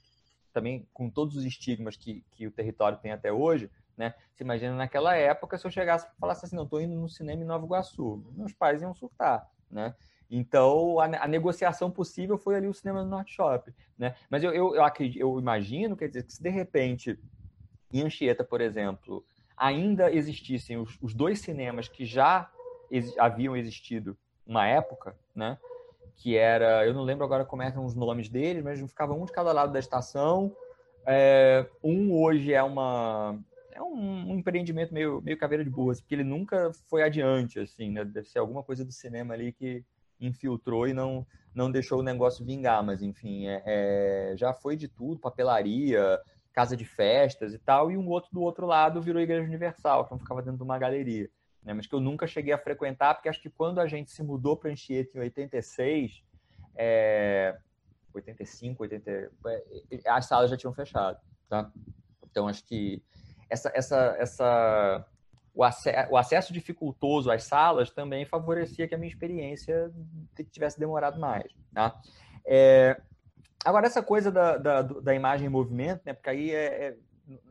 [0.52, 4.14] também com todos os estigmas que, que o território tem até hoje, né?
[4.34, 7.42] Você imagina naquela época, se eu chegasse e falasse assim, não, estou indo no cinema
[7.42, 9.94] em Nova Iguaçu, meus pais iam surtar, né?
[10.30, 14.14] Então, a, a, negociação possível foi ali o cinema do Norte Shopping, né?
[14.28, 17.18] Mas eu, eu, eu, acredito, eu imagino, quer dizer, que se de repente,
[17.92, 19.24] em Anchieta, por exemplo,
[19.56, 22.50] ainda existissem os, os dois cinemas que já
[22.90, 25.58] ex, haviam existido uma época, né?
[26.16, 29.32] Que era, eu não lembro agora como eram os nomes deles, mas ficava um de
[29.32, 30.54] cada lado da estação.
[31.06, 33.38] É, um hoje é uma
[33.70, 37.90] é um, um, empreendimento meio, meio caveira de burras, porque ele nunca foi adiante, assim,
[37.90, 38.04] né?
[38.04, 39.84] Deve ser alguma coisa do cinema ali que
[40.20, 44.88] infiltrou e não, não deixou o negócio vingar, mas enfim, é, é, já foi de
[44.88, 46.20] tudo, papelaria,
[46.52, 50.18] casa de festas e tal, e um outro do outro lado virou Igreja Universal, que
[50.18, 51.30] ficava dentro de uma galeria,
[51.62, 51.74] né?
[51.74, 54.56] Mas que eu nunca cheguei a frequentar, porque acho que quando a gente se mudou
[54.56, 56.22] para Anchieta em 86,
[56.74, 57.58] é,
[58.14, 59.32] 85, 80,
[60.06, 61.70] as salas já tinham fechado, tá?
[62.24, 63.02] Então acho que
[63.48, 65.06] essa, essa, essa,
[65.56, 69.90] o, acesso, o acesso dificultoso às salas também favorecia que a minha experiência
[70.50, 71.50] tivesse demorado mais.
[71.72, 71.98] Tá?
[72.44, 73.00] É,
[73.64, 76.96] agora, essa coisa da, da, da, imagem em movimento, né, porque aí é, é,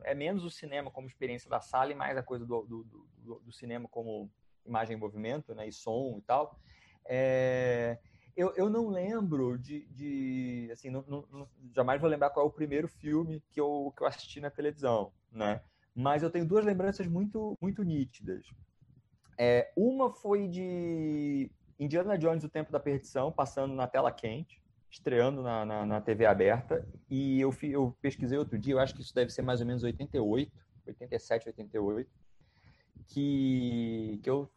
[0.04, 2.84] é, menos o cinema como experiência da sala e mais a coisa do, do,
[3.18, 4.30] do, do cinema como
[4.64, 6.56] imagem em movimento né, e som e tal.
[7.04, 7.98] É,
[8.36, 9.84] eu, eu não lembro de.
[9.86, 14.02] de assim, não, não, jamais vou lembrar qual é o primeiro filme que eu, que
[14.02, 15.60] eu assisti na televisão, né?
[15.96, 18.44] Mas eu tenho duas lembranças muito, muito nítidas.
[19.38, 25.42] É, uma foi de Indiana Jones, O Tempo da Perdição, passando na tela quente, estreando
[25.42, 26.86] na, na, na TV aberta.
[27.08, 29.82] E eu, eu pesquisei outro dia, eu acho que isso deve ser mais ou menos
[29.82, 30.52] 88,
[30.86, 32.10] 87, 88,
[33.06, 34.50] que, que eu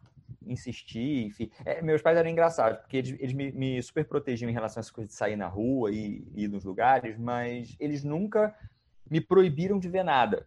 [0.45, 1.49] insisti, enfim.
[1.63, 4.83] É, meus pais eram engraçados, porque eles, eles me, me, super protegiam em relação a
[4.83, 8.53] essa coisa de sair na rua e ir nos lugares, mas eles nunca
[9.09, 10.45] me proibiram de ver nada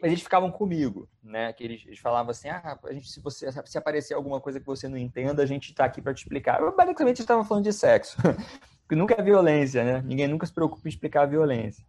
[0.00, 1.52] mas eles ficavam comigo, né?
[1.52, 4.66] Que eles, eles falavam assim, ah, a gente, se você se aparecer alguma coisa que
[4.66, 6.60] você não entenda, a gente está aqui para te explicar.
[6.60, 8.16] Eu, basicamente, estava falando de sexo,
[8.82, 10.02] porque nunca é violência, né?
[10.02, 11.84] Ninguém nunca se preocupa em explicar a violência.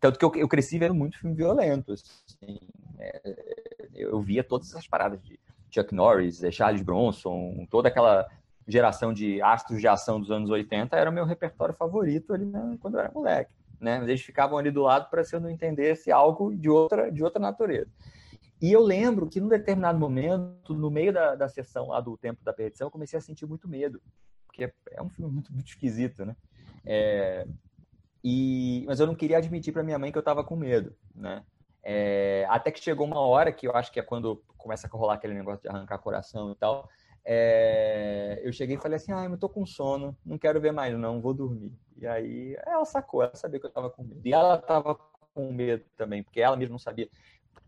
[0.00, 1.92] Tanto que eu, eu cresci vendo muito filme violento.
[1.92, 2.60] Assim,
[2.98, 3.34] é,
[3.94, 5.38] eu via todas essas paradas de
[5.70, 8.28] Chuck Norris, é, Charles Bronson, toda aquela
[8.66, 12.78] geração de astros de ação dos anos 80 era o meu repertório favorito ali né,
[12.80, 13.98] quando eu era moleque né?
[13.98, 17.22] Mas eles ficavam ali do lado para se eu não entendesse algo de outra, de
[17.22, 17.90] outra natureza.
[18.60, 22.42] E eu lembro que num determinado momento, no meio da, da sessão lá do Tempo
[22.44, 24.00] da Perdição, eu comecei a sentir muito medo,
[24.46, 26.36] porque é um filme muito, muito esquisito, né?
[26.86, 27.46] É,
[28.22, 31.44] e, mas eu não queria admitir para minha mãe que eu estava com medo, né?
[31.82, 35.14] É, até que chegou uma hora que eu acho que é quando começa a rolar
[35.14, 36.88] aquele negócio de arrancar coração e tal.
[37.22, 40.96] É, eu cheguei e falei assim: ah, eu tô com sono, não quero ver mais,
[40.96, 41.72] não, vou dormir.
[41.96, 44.20] E aí ela sacou, ela sabia que eu tava com medo.
[44.24, 44.94] E ela tava
[45.34, 47.08] com medo também, porque ela mesma não sabia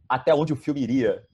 [0.09, 1.27] até onde o filme iria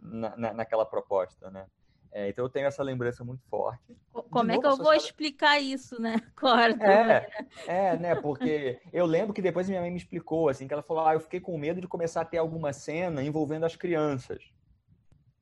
[0.00, 1.66] na, na, naquela proposta, né?
[2.12, 3.94] É, então eu tenho essa lembrança muito forte.
[4.30, 6.16] Como é que eu vou explicar isso, né?
[6.34, 6.86] Corta.
[6.86, 7.28] É,
[7.66, 8.14] é, né?
[8.14, 11.20] Porque eu lembro que depois minha mãe me explicou, assim, que ela falou: ah, eu
[11.20, 14.42] fiquei com medo de começar a ter alguma cena envolvendo as crianças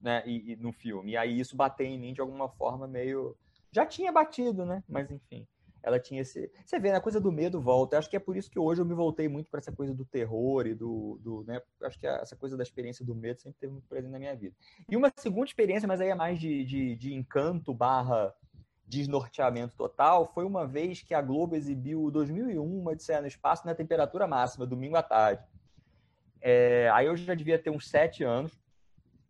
[0.01, 1.13] né, e, e, no filme.
[1.13, 3.37] E aí isso bateu em mim de alguma forma meio.
[3.71, 4.83] Já tinha batido, né?
[4.89, 5.47] Mas enfim,
[5.85, 6.51] ela tinha esse.
[6.65, 7.95] Você vê, né, a coisa do medo volta.
[7.95, 9.95] Eu acho que é por isso que hoje eu me voltei muito para essa coisa
[9.95, 11.21] do terror e do.
[11.23, 11.61] do né?
[11.83, 14.57] Acho que essa coisa da experiência do medo sempre teve muito presente na minha vida.
[14.89, 18.35] E uma segunda experiência, mas aí é mais de, de, de encanto barra
[18.87, 23.75] desnorteamento total, foi uma vez que a Globo exibiu 2001, uma Odisseia no Espaço, na
[23.75, 25.43] temperatura máxima, domingo à tarde.
[26.41, 28.53] É, aí eu já devia ter uns sete anos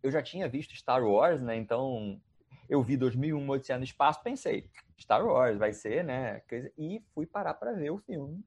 [0.05, 1.55] eu já tinha visto Star Wars, né?
[1.57, 2.21] Então
[2.69, 6.41] eu vi 2001 Odisseia no Espaço, pensei, Star Wars vai ser, né?
[6.77, 8.43] E fui parar para ver o filme.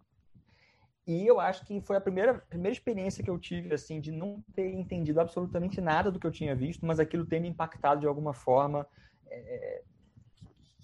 [1.06, 4.44] E eu acho que foi a primeira, primeira experiência que eu tive, assim, de não
[4.54, 8.06] ter entendido absolutamente nada do que eu tinha visto, mas aquilo ter me impactado de
[8.06, 8.86] alguma forma
[9.26, 9.82] é,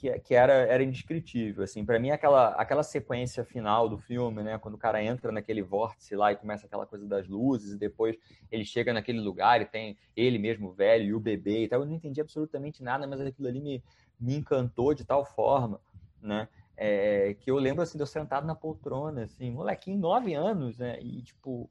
[0.04, 1.64] que, que era, era indescritível.
[1.64, 5.62] Assim, para mim, aquela, aquela sequência final do filme, né, quando o cara entra naquele
[5.62, 8.16] vórtice lá e começa aquela coisa das luzes, e depois
[8.52, 11.86] ele chega naquele lugar e tem ele mesmo velho e o bebê e tal, eu
[11.86, 13.82] não entendi absolutamente nada, mas aquilo ali me,
[14.20, 15.80] me encantou de tal forma,
[16.20, 16.48] né?
[16.76, 21.00] É, que eu lembro assim, de eu sentado na poltrona, assim, molequinho, nove anos, né?
[21.00, 21.70] E tipo,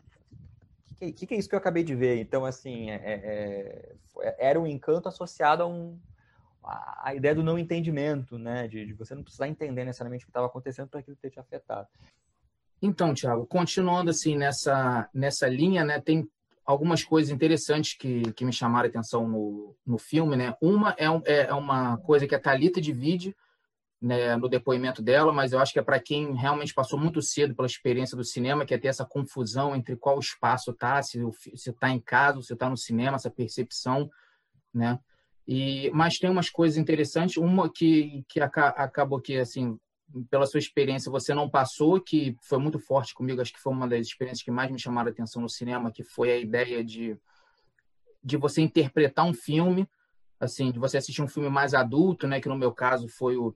[0.91, 2.19] o que, que, que, é isso que eu acabei de ver?
[2.19, 6.00] Então, assim, é, é, é era um encanto associado a um,
[6.63, 8.67] a, ideia do não entendimento, né?
[8.67, 11.39] De, de, você não precisar entender necessariamente o que estava acontecendo para aquilo ter te
[11.39, 11.88] afetado.
[12.82, 15.99] Então, Tiago, continuando assim nessa, nessa linha, né?
[15.99, 16.28] Tem
[16.65, 20.56] algumas coisas interessantes que, que me chamaram a atenção no, no filme, né?
[20.62, 23.36] Uma é, um, é, é uma coisa que a Thalita divide
[24.02, 27.56] né, no depoimento dela, mas eu acho que é para quem realmente passou muito cedo
[27.56, 31.21] pela experiência do cinema, que é ter essa confusão entre qual espaço está, se
[31.56, 34.10] está em casa, se está no cinema, essa percepção,
[34.73, 34.99] né?
[35.47, 37.38] E, mas tem umas coisas interessantes.
[37.38, 39.77] Uma que, que acabou que, assim,
[40.29, 43.88] pela sua experiência, você não passou, que foi muito forte comigo, acho que foi uma
[43.88, 47.17] das experiências que mais me chamaram a atenção no cinema, que foi a ideia de,
[48.23, 49.88] de você interpretar um filme
[50.43, 52.39] assim, de você assistir um filme mais adulto, né?
[52.39, 53.56] Que no meu caso foi o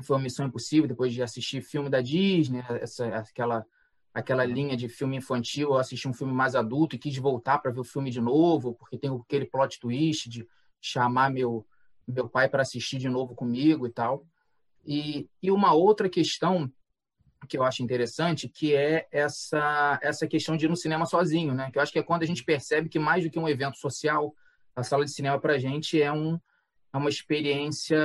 [0.00, 3.66] foi a Missão Impossível, depois de assistir filme da Disney, essa, aquela
[4.14, 7.70] aquela linha de filme infantil, eu assisti um filme mais adulto e quis voltar para
[7.70, 10.46] ver o filme de novo, porque tem aquele plot twist de
[10.80, 11.66] chamar meu
[12.06, 14.26] meu pai para assistir de novo comigo e tal.
[14.82, 16.72] E, e uma outra questão
[17.46, 21.70] que eu acho interessante, que é essa essa questão de ir no cinema sozinho, né?
[21.70, 23.76] Que eu acho que é quando a gente percebe que mais do que um evento
[23.76, 24.34] social,
[24.74, 26.40] a sala de cinema para a gente é um
[26.92, 27.98] é uma experiência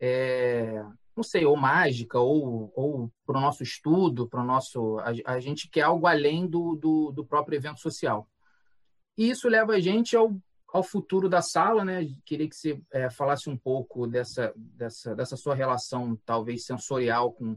[0.00, 0.82] é,
[1.18, 4.98] não sei, ou mágica, ou, ou para o nosso estudo, para o nosso.
[5.00, 8.28] A, a, gente quer algo além do, do, do, próprio evento social.
[9.16, 10.32] E isso leva a gente ao,
[10.72, 12.06] ao futuro da sala, né?
[12.24, 17.56] Queria que você é, falasse um pouco dessa, dessa, dessa sua relação, talvez sensorial, com,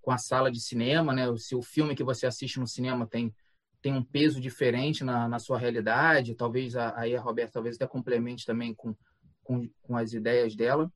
[0.00, 1.24] com a sala de cinema, né?
[1.36, 3.34] Se o filme que você assiste no cinema tem,
[3.80, 8.44] tem um peso diferente na, na sua realidade, talvez aí a Roberta talvez até complemente
[8.44, 8.94] também com,
[9.42, 10.92] com, com as ideias dela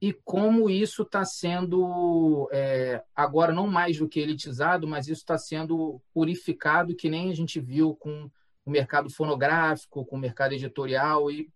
[0.00, 5.36] e como isso está sendo é, agora não mais do que elitizado, mas isso está
[5.36, 8.30] sendo purificado, que nem a gente viu com
[8.64, 11.50] o mercado fonográfico, com o mercado editorial e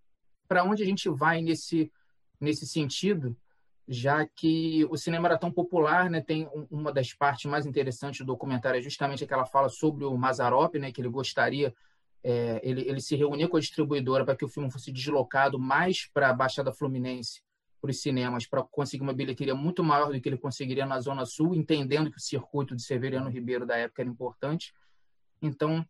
[0.49, 1.91] para onde a gente vai nesse
[2.41, 3.37] nesse sentido,
[3.89, 6.21] já que o cinema era tão popular, né?
[6.21, 10.75] Tem uma das partes mais interessantes do documentário é justamente aquela fala sobre o Mazarop,
[10.79, 10.93] né?
[10.93, 11.75] Que ele gostaria
[12.23, 16.07] é, ele, ele se reunia com a distribuidora para que o filme fosse deslocado mais
[16.07, 17.43] para a Baixada Fluminense
[17.85, 21.27] para os cinemas para conseguir uma bilheteria muito maior do que ele conseguiria na Zona
[21.27, 24.73] Sul, entendendo que o circuito de Severiano Ribeiro da época era importante.
[25.43, 25.87] Então,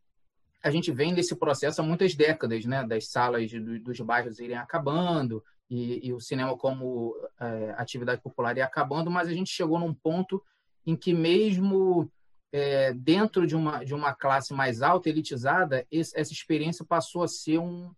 [0.65, 2.87] a gente vem nesse processo há muitas décadas, né?
[2.87, 3.51] Das salas
[3.83, 9.29] dos bairros irem acabando e, e o cinema como é, atividade popular ia acabando, mas
[9.29, 10.43] a gente chegou num ponto
[10.87, 12.11] em que mesmo
[12.51, 17.29] é, dentro de uma, de uma classe mais alta, elitizada, esse, essa experiência passou a
[17.29, 17.95] ser um,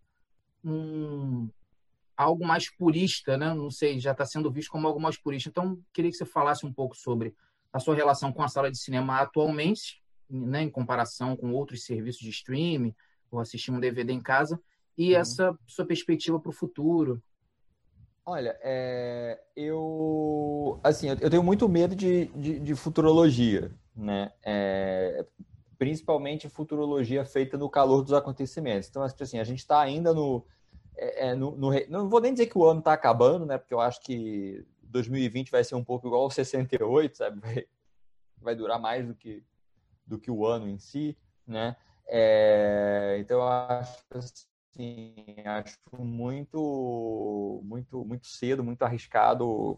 [0.61, 1.49] um,
[2.17, 3.53] algo mais purista, né?
[3.53, 5.47] Não sei, já está sendo visto como algo mais purista.
[5.47, 7.33] Então, queria que você falasse um pouco sobre
[7.71, 12.21] a sua relação com a sala de cinema atualmente, né, em comparação com outros serviços
[12.21, 12.95] de streaming,
[13.31, 14.59] ou assistir um DVD em casa,
[14.97, 15.19] e uhum.
[15.19, 17.21] essa sua perspectiva para o futuro.
[18.25, 24.31] Olha, é, eu assim, eu tenho muito medo de, de, de futurologia, né?
[24.43, 25.25] É,
[25.77, 28.89] principalmente futurologia feita no calor dos acontecimentos.
[28.89, 30.43] Então, assim, a gente está ainda no,
[30.97, 33.57] é, é, no, no, não vou nem dizer que o ano está acabando, né?
[33.57, 37.39] Porque eu acho que 2020 vai ser um pouco igual ao 68, sabe?
[37.39, 37.65] Vai,
[38.41, 39.43] vai durar mais do que,
[40.07, 41.75] do que o ano em si, né?
[42.07, 45.13] É, então eu acho assim,
[45.45, 49.77] acho muito, muito, muito cedo, muito arriscado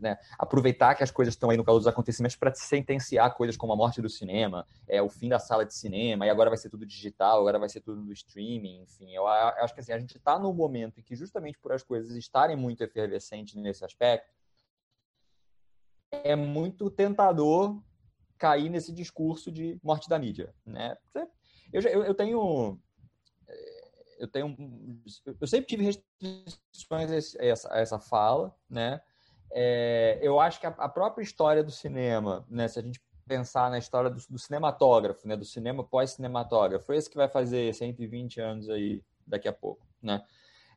[0.00, 3.72] né, aproveitar que as coisas estão aí no calor dos acontecimentos para sentenciar coisas como
[3.72, 6.70] a morte do cinema, é o fim da sala de cinema, e agora vai ser
[6.70, 9.14] tudo digital, agora vai ser tudo no streaming, enfim.
[9.14, 12.14] Eu, acho que assim, a gente está num momento em que, justamente por as coisas
[12.16, 14.30] estarem muito efervescentes nesse aspecto,
[16.12, 17.80] é muito tentador
[18.38, 20.54] cair nesse discurso de morte da mídia.
[20.64, 20.96] Né?
[21.72, 22.78] Eu, eu, eu tenho
[24.18, 24.56] eu tenho
[25.40, 29.00] eu sempre tive restrições a essa, a essa fala, né?
[29.52, 33.70] É, eu acho que a, a, própria história do cinema, né, se a gente pensar
[33.70, 38.68] na história do, do cinematógrafo, né, do cinema pós-cinematógrafo, esse que vai fazer 120 anos
[38.68, 40.22] aí daqui a pouco, né?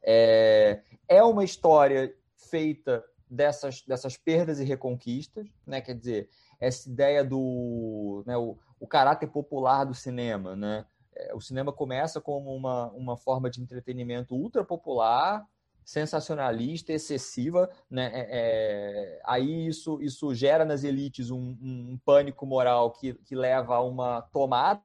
[0.02, 5.82] É, é uma história feita dessas, dessas perdas e reconquistas, né?
[5.82, 10.86] Quer dizer, essa ideia do né, o, o caráter popular do cinema, né?
[11.16, 15.46] É, o cinema começa como uma, uma forma de entretenimento ultra popular,
[15.84, 18.12] sensacionalista, excessiva, né?
[18.14, 23.76] É, é, aí isso, isso gera nas elites um, um, pânico moral que, que leva
[23.76, 24.82] a uma tomada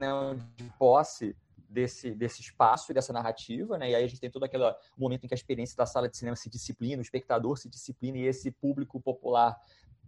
[0.00, 0.08] né,
[0.56, 1.36] de posse
[1.72, 3.90] desse, desse espaço e dessa narrativa, né?
[3.90, 4.64] E aí a gente tem todo aquele
[4.96, 8.18] momento em que a experiência da sala de cinema se disciplina, o espectador se disciplina
[8.18, 9.58] e esse público popular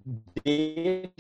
[0.05, 1.11] deixa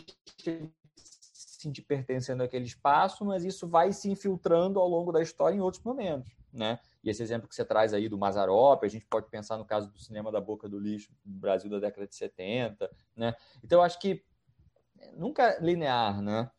[0.44, 0.70] de
[1.02, 5.60] se sentir pertencendo àquele espaço, mas isso vai se infiltrando ao longo da história em
[5.60, 6.78] outros momentos, né?
[7.02, 9.90] E esse exemplo que você traz aí do Mazarop, a gente pode pensar no caso
[9.90, 13.34] do cinema da boca do lixo no Brasil da década de 70, né?
[13.62, 14.22] Então, eu acho que
[15.16, 16.50] nunca é linear, né?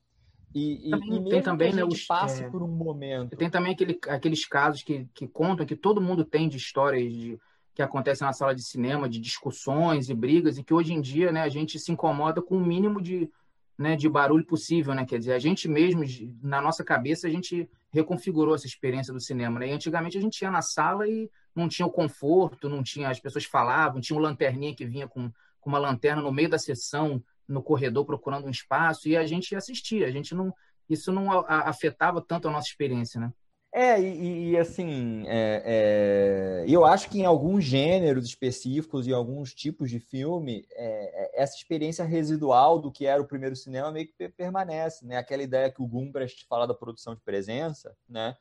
[0.53, 2.49] E, também, e mesmo tem também, que a né, gente né, passe é...
[2.49, 3.35] por um momento...
[3.35, 7.37] Tem também aquele, aqueles casos que, que contam, que todo mundo tem de histórias de,
[7.75, 11.29] que acontecem na sala de cinema, de discussões e brigas, e que hoje em dia
[11.29, 13.29] né, a gente se incomoda com o mínimo de,
[13.77, 15.05] né, de barulho possível, né?
[15.05, 16.03] Quer dizer, a gente mesmo,
[16.41, 19.67] na nossa cabeça, a gente reconfigurou essa experiência do cinema, né?
[19.67, 23.19] E antigamente a gente ia na sala e não tinha o conforto, não tinha, as
[23.19, 27.21] pessoas falavam, tinha um lanterninha que vinha com, com uma lanterna no meio da sessão,
[27.45, 30.53] no corredor procurando um espaço, e a gente assistia, a gente não,
[30.89, 33.33] isso não afetava tanto a nossa experiência, né?
[33.77, 39.53] É, e, e assim, é, é, eu acho que em alguns gêneros específicos e alguns
[39.53, 44.07] tipos de filme, é, é, essa experiência residual do que era o primeiro cinema meio
[44.07, 45.17] que permanece, né?
[45.17, 48.37] Aquela ideia que o Gumbrecht fala da produção de presença, né?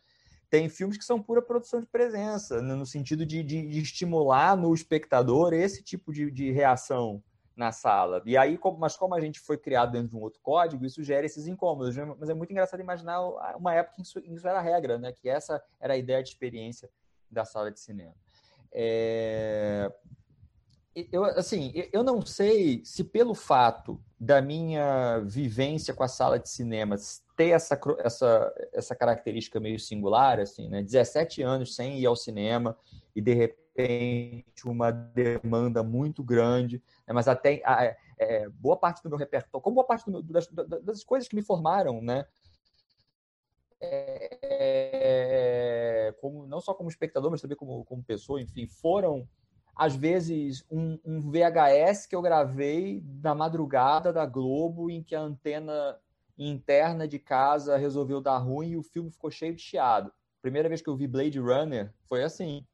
[0.48, 4.72] Tem filmes que são pura produção de presença, no sentido de, de, de estimular no
[4.72, 7.20] espectador esse tipo de, de reação,
[7.56, 8.22] na sala.
[8.26, 11.24] E aí, mas como a gente foi criado dentro de um outro código, isso gera
[11.24, 11.96] esses incômodos.
[11.96, 12.04] Né?
[12.18, 13.20] Mas é muito engraçado imaginar
[13.56, 15.12] uma época em que isso era regra, né?
[15.12, 16.90] Que essa era a ideia de experiência
[17.30, 18.14] da sala de cinema.
[18.72, 19.90] É...
[21.10, 26.48] Eu, assim, eu não sei se pelo fato da minha vivência com a sala de
[26.48, 26.96] cinema
[27.36, 30.82] ter essa, essa, essa característica meio singular, assim, né?
[30.82, 32.76] 17 anos sem ir ao cinema
[33.14, 37.12] e de repente uma demanda muito grande né?
[37.12, 41.02] mas até é, é, boa parte do meu repertório, como boa parte do, das, das,
[41.04, 42.24] coisas que me formaram, né?
[43.80, 44.94] É,
[46.20, 49.28] como, não só como espectador, mas também como, como pessoa, enfim, foram
[49.76, 55.20] às vezes um, um, VHS que eu gravei na madrugada da Globo, em que a
[55.20, 55.98] antena
[56.36, 60.12] interna de casa resolveu dar ruim e o filme ficou cheio de chiado.
[60.42, 62.66] Primeira vez que eu vi Blade Runner foi assim.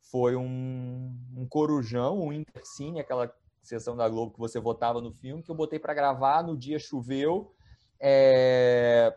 [0.00, 5.42] Foi um, um corujão, um intercine, aquela sessão da Globo que você votava no filme,
[5.42, 7.54] que eu botei para gravar, no dia choveu,
[8.00, 9.16] é...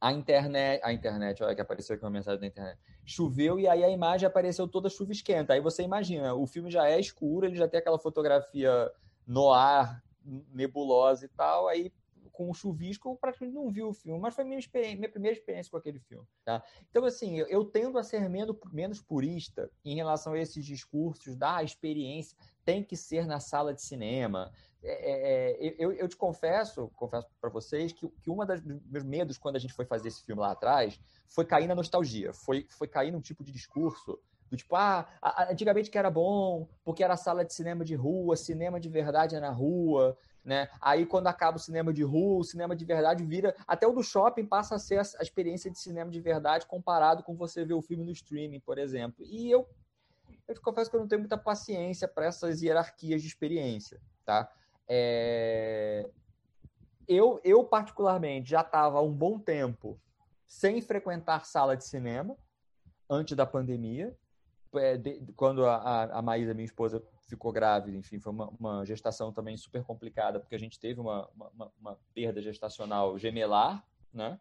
[0.00, 3.84] a internet, a internet, olha que apareceu aqui uma mensagem da internet, choveu e aí
[3.84, 5.52] a imagem apareceu toda chuva esquenta.
[5.52, 8.90] Aí você imagina, o filme já é escuro, ele já tem aquela fotografia
[9.26, 11.92] no ar, nebulosa e tal, aí
[12.36, 14.60] com o chuvisco, eu praticamente não vi o filme, mas foi minha,
[14.94, 16.26] minha primeira experiência com aquele filme.
[16.44, 16.62] Tá?
[16.90, 21.34] Então, assim, eu, eu tendo a ser menos, menos purista em relação a esses discursos
[21.34, 24.52] da experiência, tem que ser na sala de cinema.
[24.82, 29.04] É, é, é eu, eu, te confesso, confesso para vocês, que, que uma dos meus
[29.04, 32.66] medos quando a gente foi fazer esse filme lá atrás foi cair na nostalgia, foi,
[32.68, 34.20] foi cair num tipo de discurso
[34.50, 35.08] do tipo, ah,
[35.50, 39.40] antigamente que era bom, porque era sala de cinema de rua, cinema de verdade é
[39.40, 40.68] na rua, né?
[40.80, 44.02] Aí quando acaba o cinema de rua, o cinema de verdade vira, até o do
[44.02, 47.82] shopping passa a ser a experiência de cinema de verdade comparado com você ver o
[47.82, 49.26] filme no streaming, por exemplo.
[49.26, 49.68] E eu
[50.46, 54.48] eu confesso que eu não tenho muita paciência para essas hierarquias de experiência, tá?
[54.88, 56.08] É...
[57.08, 60.00] Eu, eu, particularmente, já estava há um bom tempo
[60.46, 62.36] sem frequentar sala de cinema,
[63.10, 64.16] antes da pandemia,
[64.78, 65.00] é,
[65.34, 69.82] quando a, a Maísa, minha esposa, ficou grávida, enfim, foi uma, uma, gestação também super
[69.82, 74.38] complicada, porque a gente teve uma, uma, uma perda gestacional gemelar, né?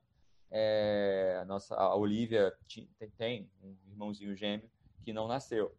[0.51, 2.53] É, a nossa a Olivia
[2.97, 4.69] tem, tem um irmãozinho gêmeo
[5.03, 5.75] que não nasceu.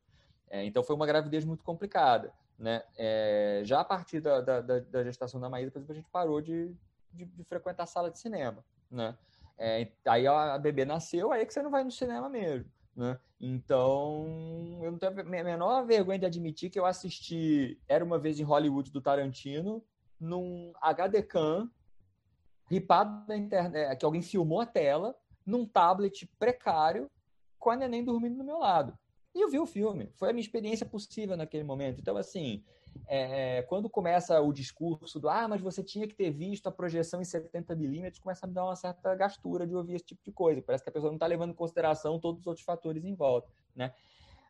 [0.48, 2.32] É, então foi uma gravidez muito complicada.
[2.58, 2.82] Né?
[2.96, 6.40] É, já a partir da, da, da, gestação da Maísa, por exemplo, a gente parou
[6.40, 6.74] de,
[7.12, 8.64] de, de frequentar a sala de cinema.
[8.90, 9.16] Né?
[9.58, 12.70] É, aí a bebê nasceu, aí é que você não vai no cinema mesmo.
[12.96, 13.18] Né?
[13.38, 14.26] Então,
[14.82, 18.42] eu não tenho a menor vergonha de admitir que eu assisti Era Uma Vez em
[18.42, 19.84] Hollywood do Tarantino
[20.18, 21.70] num HD Cam,
[22.70, 27.10] ripado na internet, que alguém filmou a tela, num tablet precário,
[27.58, 28.98] com a neném dormindo do meu lado.
[29.34, 30.10] E eu vi o filme.
[30.14, 32.00] Foi a minha experiência possível naquele momento.
[32.00, 32.64] Então, assim,
[33.06, 37.20] é, quando começa o discurso do ah, mas você tinha que ter visto a projeção
[37.20, 40.32] em 70 milímetros, começa a me dar uma certa gastura de ouvir esse tipo de
[40.32, 40.62] coisa.
[40.62, 43.48] Parece que a pessoa não está levando em consideração todos os outros fatores em volta,
[43.74, 43.92] né?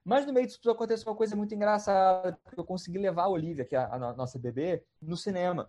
[0.04, 3.74] Mas no meio disso aconteceu uma coisa muito engraçada, eu consegui levar a Olivia, que
[3.74, 5.68] é a nossa bebê, no cinema,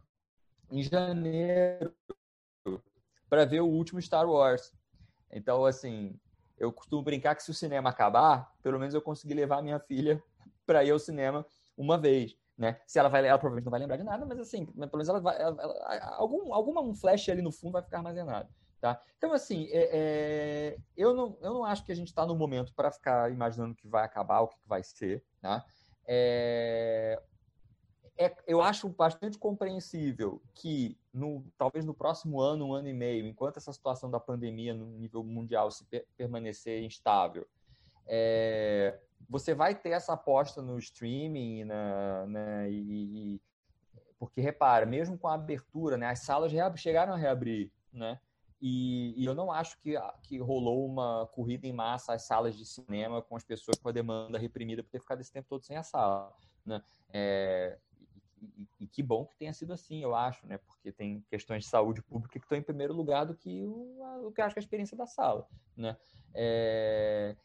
[0.72, 1.92] em janeiro,
[3.28, 4.72] para ver o último Star Wars.
[5.32, 6.20] Então, assim,
[6.58, 9.80] eu costumo brincar que se o cinema acabar, pelo menos eu consegui levar a minha
[9.80, 10.22] filha
[10.66, 12.36] para ir ao cinema uma vez.
[12.58, 12.80] Né?
[12.88, 15.20] Se ela vai, ela provavelmente não vai lembrar de nada, mas assim, pelo menos ela
[15.20, 18.50] vai, ela, ela, algum, alguma um flash ali no fundo vai ficar armazenado,
[18.82, 19.00] tá?
[19.16, 22.74] Então assim, é, é, eu não, eu não acho que a gente está no momento
[22.74, 25.64] para ficar imaginando que vai acabar, o que, vai ser, tá?
[26.08, 27.22] É,
[28.18, 33.28] é, eu acho bastante compreensível que, no, talvez no próximo ano, um ano e meio,
[33.28, 37.48] enquanto essa situação da pandemia no nível mundial se per permanecer instável,
[38.08, 39.00] é,
[39.30, 43.42] você vai ter essa aposta no streaming, na, né, e, e,
[44.18, 48.20] porque repara, mesmo com a abertura, né, as salas chegaram a reabrir, né?
[48.60, 49.94] E, e, eu não acho que,
[50.24, 53.92] que rolou uma corrida em massa às salas de cinema com as pessoas com a
[53.92, 56.34] demanda reprimida por ter ficado esse tempo todo sem a sala.
[56.66, 56.82] Né?
[57.14, 57.78] É,
[58.42, 60.58] e, e, que bom que tenha sido assim, eu acho, né?
[60.58, 64.32] Porque tem questões de saúde pública que estão em primeiro lugar do que o, o
[64.32, 65.96] que eu acho que é a experiência da sala, né?
[66.34, 67.36] É...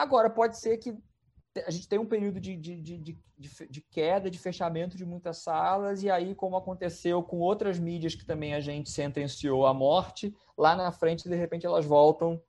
[0.00, 0.96] Agora, pode ser que
[1.66, 6.02] a gente tem um período de, de, de, de, queda, de fechamento de muitas salas,
[6.02, 10.74] e aí, como aconteceu com outras mídias que também a gente sentenciou à morte, lá
[10.74, 12.42] na frente, de repente, elas voltam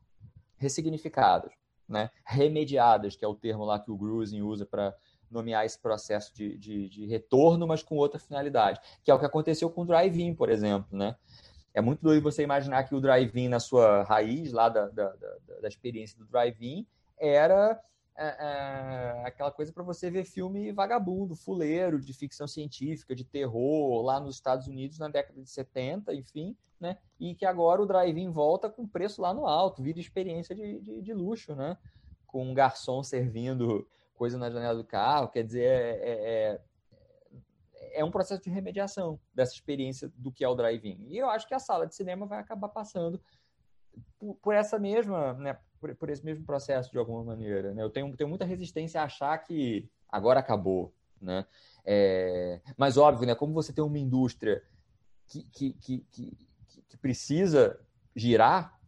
[0.55, 1.51] ressignificadas,
[1.89, 2.09] né?
[2.25, 4.95] remediadas, que é o termo lá que o Grusin usa para
[5.29, 9.25] nomear esse processo de, de, de, retorno, mas com outra finalidade, que é o que
[9.25, 11.17] aconteceu com o drive-in, por exemplo, né?
[11.73, 15.59] É muito doido você imaginar que o drive-in, na sua raiz, lá da, da, da,
[15.61, 16.87] da experiência do drive-in,
[17.21, 17.79] era
[18.17, 24.01] é, é, aquela coisa para você ver filme vagabundo, fuleiro, de ficção científica, de terror,
[24.01, 26.97] lá nos Estados Unidos na década de 70, enfim, né?
[27.19, 31.01] E que agora o drive-in volta com preço lá no alto, vira experiência de, de,
[31.01, 31.77] de luxo, né?
[32.25, 36.61] Com um garçom servindo coisa na janela do carro, quer dizer, é, é,
[37.73, 41.07] é, é um processo de remediação dessa experiência do que é o drive-in.
[41.07, 43.19] E eu acho que a sala de cinema vai acabar passando
[44.19, 47.73] por, por essa mesma, né, por, por, esse mesmo processo de alguma maneira.
[47.73, 47.81] Né?
[47.81, 51.45] Eu tenho, tenho muita resistência a achar que agora acabou, né?
[51.83, 53.33] É, mas óbvio, né?
[53.33, 54.63] Como você tem uma indústria
[55.27, 56.37] que, que, que, que,
[56.87, 57.79] que precisa
[58.15, 58.79] girar,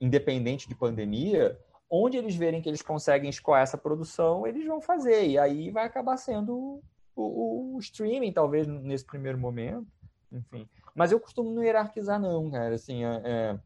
[0.00, 1.58] independente de pandemia,
[1.90, 5.26] onde eles verem que eles conseguem escoar essa produção, eles vão fazer.
[5.26, 6.80] E aí vai acabar sendo
[7.14, 9.86] o, o, streaming, talvez, nesse primeiro momento.
[10.30, 10.68] Enfim.
[10.94, 12.74] Mas eu costumo não hierarquizar, não, cara.
[12.74, 13.58] Assim, é,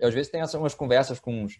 [0.00, 0.06] é...
[0.06, 1.58] às vezes tenho umas conversas com uns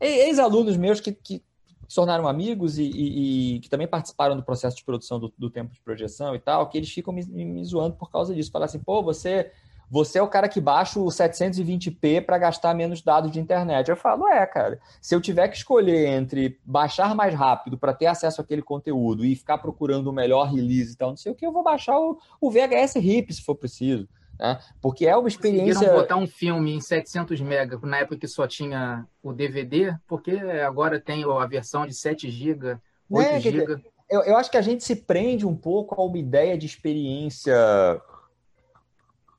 [0.00, 1.42] ex-alunos meus que, que
[1.88, 5.50] se tornaram amigos e, e, e, que também participaram do processo de produção do, do
[5.50, 8.50] tempo de projeção e tal, que eles ficam me, me zoando por causa disso.
[8.50, 9.50] Falar assim, pô, você
[9.90, 13.88] você é o cara que baixa o 720p para gastar menos dados de internet.
[13.88, 14.78] Eu falo, é, cara.
[15.02, 19.34] Se eu tiver que escolher entre baixar mais rápido para ter acesso àquele conteúdo e
[19.34, 22.16] ficar procurando o melhor release e tal, não sei o que, eu vou baixar o,
[22.40, 24.08] o VHS RIP se for preciso.
[24.40, 24.58] Né?
[24.80, 25.74] Porque é uma experiência.
[25.74, 30.32] Conseguiram botar um filme em 700 MB na época que só tinha o DVD, porque
[30.66, 32.78] agora tem a versão de 7 GB,
[33.10, 33.84] 8 é, GB.
[34.08, 37.54] Eu, eu acho que a gente se prende um pouco a uma ideia de experiência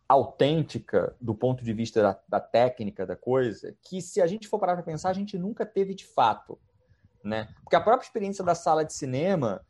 [0.07, 4.59] autêntica do ponto de vista da, da, técnica da coisa, que se a gente for
[4.59, 6.59] parar para pensar, a gente nunca teve de fato,
[7.23, 7.47] né?
[7.63, 9.65] Porque a própria experiência da sala de cinema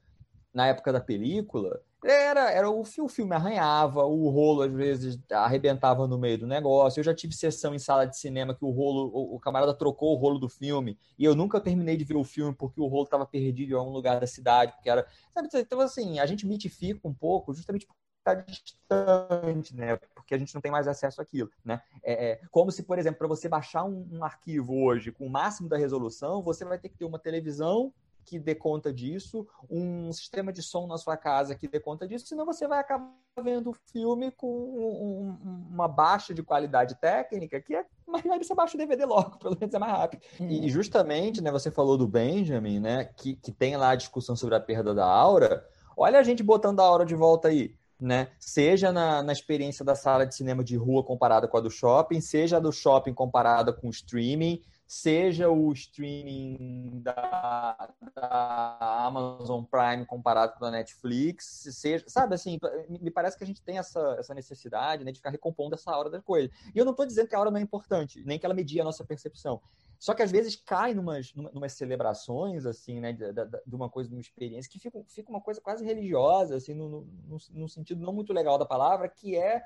[0.53, 6.07] na época da película era, era o, o filme arranhava, o rolo às vezes arrebentava
[6.07, 6.99] no meio do negócio.
[6.99, 10.13] Eu já tive sessão em sala de cinema que o rolo, o, o camarada trocou
[10.13, 13.03] o rolo do filme e eu nunca terminei de ver o filme porque o rolo
[13.03, 17.07] estava perdido em algum lugar da cidade, porque era, sabe, então assim, a gente mitifica
[17.07, 17.87] um pouco justamente
[18.21, 19.97] está distante, né?
[20.15, 21.81] Porque a gente não tem mais acesso àquilo, né?
[22.03, 25.29] É, é como se, por exemplo, para você baixar um, um, arquivo hoje com o
[25.29, 27.91] máximo da resolução, você vai ter que ter uma televisão
[28.25, 32.27] que dê conta disso, um sistema de som na sua casa que dê conta disso,
[32.27, 33.11] senão você vai acabar
[33.43, 38.43] vendo o filme com um, um, uma baixa de qualidade técnica, que é mais aí
[38.43, 40.21] você baixa o DVD logo, pelo menos é mais rápido.
[40.39, 44.55] E justamente, né, você falou do Benjamin, né, que, que tem lá a discussão sobre
[44.55, 45.65] a perda da aura.
[45.95, 48.29] Olha a gente botando a aura de volta aí né?
[48.39, 52.19] Seja na, na experiência da sala de cinema de rua comparada com a do shopping,
[52.19, 54.59] seja a do shopping comparada com o streaming,
[54.91, 63.09] seja o streaming da, da, Amazon Prime comparado com a Netflix, seja, sabe assim, me
[63.09, 66.21] parece que a gente tem essa, essa necessidade né, de ficar recompondo essa hora da
[66.21, 66.51] coisa.
[66.75, 68.81] E eu não estou dizendo que a hora não é importante, nem que ela media
[68.81, 69.61] a nossa percepção.
[69.97, 74.09] Só que às vezes cai numas, numas celebrações, assim, né, de, de, de uma coisa,
[74.09, 78.03] de uma experiência, que fica, fica uma coisa quase religiosa, assim, no, no, no sentido
[78.03, 79.63] não muito legal da palavra, que é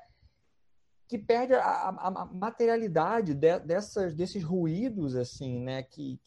[1.08, 6.20] que perde a, a, a materialidade de, dessas, desses ruídos, assim, né, que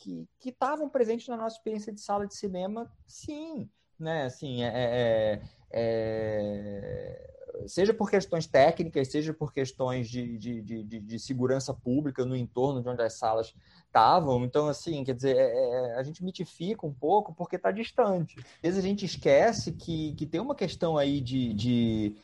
[0.44, 3.70] estavam presentes na nossa experiência de sala de cinema, sim,
[4.00, 7.30] né, assim, é, é, é
[7.68, 12.82] seja por questões técnicas, seja por questões de, de, de, de, segurança pública no entorno
[12.82, 13.54] de onde as salas
[13.86, 14.44] estavam.
[14.46, 18.40] Então, assim, quer dizer, é, é, a gente mitifica um pouco porque está distante.
[18.40, 22.16] Às vezes a gente esquece que, que tem uma questão aí de, de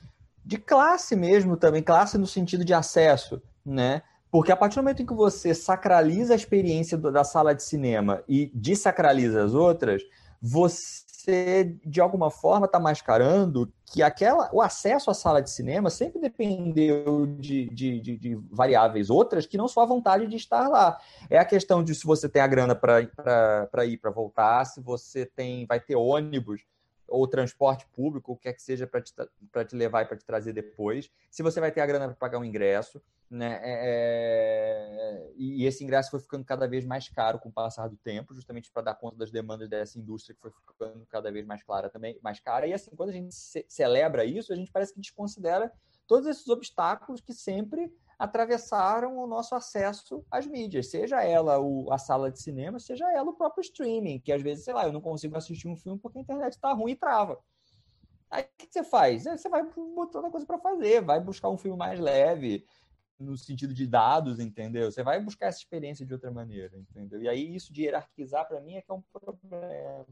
[0.45, 4.03] de classe mesmo também, classe no sentido de acesso, né?
[4.29, 8.21] Porque a partir do momento em que você sacraliza a experiência da sala de cinema
[8.27, 10.03] e desacraliza as outras,
[10.41, 16.19] você de alguma forma está mascarando que aquela, o acesso à sala de cinema sempre
[16.19, 20.99] dependeu de, de, de, de variáveis outras que não só a vontade de estar lá.
[21.29, 23.01] É a questão de se você tem a grana para
[23.85, 26.61] ir para voltar, se você tem vai ter ônibus
[27.07, 30.25] ou transporte público, o que quer que seja para te, te levar e para te
[30.25, 31.11] trazer depois.
[31.29, 33.59] Se você vai ter a grana para pagar um ingresso, né?
[33.63, 35.33] É, é...
[35.35, 38.71] E esse ingresso foi ficando cada vez mais caro com o passar do tempo, justamente
[38.71, 42.19] para dar conta das demandas dessa indústria que foi ficando cada vez mais clara também,
[42.21, 42.67] mais cara.
[42.67, 45.71] E assim, quando a gente ce celebra isso, a gente parece que desconsidera
[46.07, 51.97] todos esses obstáculos que sempre atravessaram o nosso acesso às mídias, seja ela o, a
[51.97, 55.01] sala de cinema, seja ela o próprio streaming, que às vezes, sei lá, eu não
[55.01, 57.39] consigo assistir um filme porque a internet está ruim e trava.
[58.29, 59.23] Aí o que você faz?
[59.23, 62.65] Você vai botando a coisa para fazer, vai buscar um filme mais leve,
[63.19, 64.91] no sentido de dados, entendeu?
[64.91, 67.21] Você vai buscar essa experiência de outra maneira, entendeu?
[67.21, 70.05] E aí isso de hierarquizar para mim é que é um problema.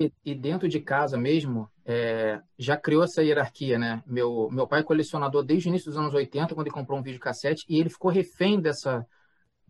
[0.00, 4.02] E, e dentro de casa mesmo, é, já criou essa hierarquia, né?
[4.06, 7.02] Meu, meu pai é colecionador desde o início dos anos 80, quando ele comprou um
[7.02, 9.06] videocassete, e ele ficou refém dessa,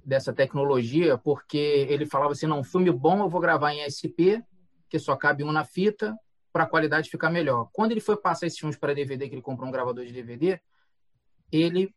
[0.04, 4.42] dessa tecnologia, porque ele falava assim, não, filme bom eu vou gravar em SP,
[4.88, 6.12] que só cabe um na fita,
[6.52, 7.68] para a qualidade ficar melhor.
[7.72, 10.60] Quando ele foi passar esses filmes para DVD, que ele comprou um gravador de DVD,
[11.52, 11.94] ele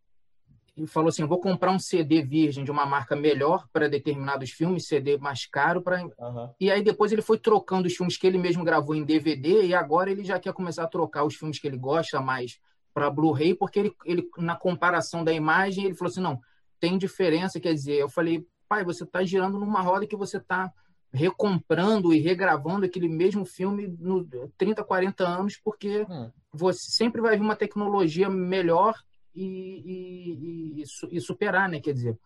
[0.84, 4.88] e falou assim: vou comprar um CD virgem de uma marca melhor para determinados filmes,
[4.88, 6.04] CD mais caro para.
[6.04, 6.50] Uhum.
[6.60, 9.74] E aí depois ele foi trocando os filmes que ele mesmo gravou em DVD e
[9.74, 12.60] agora ele já quer começar a trocar os filmes que ele gosta mais
[12.94, 16.42] para Blu-ray, porque ele, ele na comparação da imagem ele falou assim: não,
[16.80, 20.72] tem diferença, quer dizer, eu falei, pai, você está girando numa roda que você está
[21.14, 24.26] recomprando e regravando aquele mesmo filme no
[24.58, 26.32] 30, 40 anos, porque hum.
[26.52, 28.96] você sempre vai vir uma tecnologia melhor
[29.34, 31.80] e, e, e, e superar, né?
[31.80, 32.20] Quer dizer,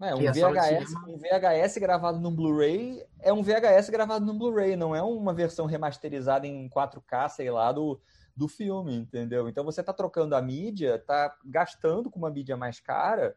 [0.00, 1.08] é, um, VHS, cinema...
[1.08, 5.64] um VHS gravado num Blu-ray é um VHS gravado num Blu-ray, não é uma versão
[5.64, 7.98] remasterizada em 4K, sei lá, do,
[8.36, 9.48] do filme, entendeu?
[9.48, 13.34] Então você está trocando a mídia, está gastando com uma mídia mais cara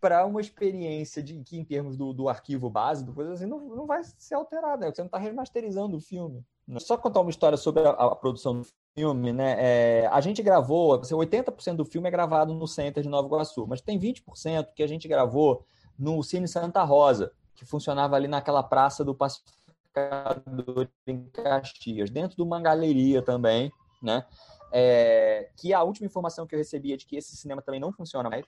[0.00, 3.60] para uma experiência de que, em termos do, do arquivo base, do coisa assim, não,
[3.60, 4.92] não vai ser alterada, né?
[4.94, 6.44] você não está remasterizando o filme.
[6.78, 9.56] Só contar uma história sobre a, a produção do filme, né?
[9.58, 13.66] É, a gente gravou, 80% assim, do filme é gravado no Center de Nova Iguaçu,
[13.66, 15.64] mas tem 20% que a gente gravou
[15.98, 22.42] no Cine Santa Rosa, que funcionava ali naquela praça do Pacificador em Caxias, dentro de
[22.42, 23.70] uma galeria também,
[24.02, 24.24] né?
[24.72, 27.92] É, que a última informação que eu recebi é de que esse cinema também não
[27.92, 28.44] funciona mais.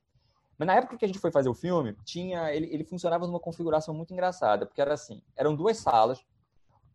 [0.56, 3.40] Mas na época que a gente foi fazer o filme, tinha ele, ele funcionava numa
[3.40, 6.24] configuração muito engraçada, porque era assim, eram duas salas,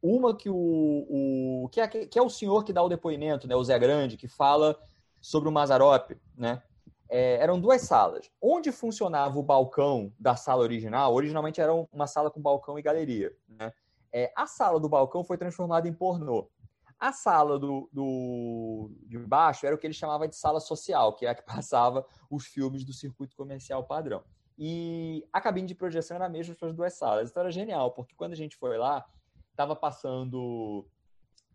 [0.02, 3.56] uma que o, o que, é, que é o senhor que dá o depoimento, né,
[3.56, 4.78] o Zé Grande, que fala
[5.22, 6.62] sobre o Mazarop, né?
[7.10, 8.30] É, eram duas salas.
[8.42, 13.34] Onde funcionava o balcão da sala original, originalmente era uma sala com balcão e galeria.
[13.48, 13.72] Né?
[14.12, 16.50] É, a sala do balcão foi transformada em pornô.
[17.00, 21.26] A sala do, do, de baixo era o que ele chamava de sala social, que
[21.26, 24.24] é a que passava os filmes do circuito comercial padrão.
[24.58, 27.30] E a cabine de projeção era a mesma para as duas salas.
[27.30, 29.06] Então era genial, porque quando a gente foi lá,
[29.58, 30.88] estava passando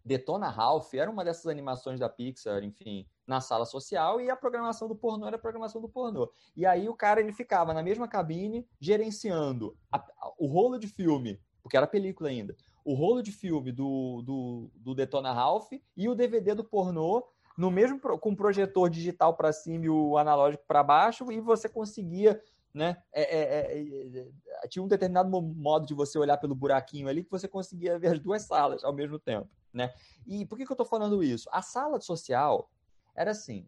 [0.05, 4.89] Detona Ralph, era uma dessas animações da Pixar, enfim, na sala social, e a programação
[4.89, 6.29] do pornô era a programação do pornô.
[6.57, 10.89] E aí o cara ele ficava na mesma cabine gerenciando a, a, o rolo de
[10.89, 16.09] filme, porque era película ainda, o rolo de filme do, do, do Detona Ralph e
[16.09, 17.23] o DVD do pornô
[17.57, 21.69] no mesmo com o projetor digital para cima e o analógico para baixo, e você
[21.69, 22.43] conseguia
[22.73, 23.03] né?
[23.13, 24.29] É, é, é,
[24.65, 28.09] é, tinha um determinado modo de você olhar pelo buraquinho ali que você conseguia ver
[28.09, 29.93] as duas salas ao mesmo tempo, né?
[30.27, 31.49] E por que, que eu estou falando isso?
[31.53, 32.71] A sala social
[33.15, 33.67] era assim,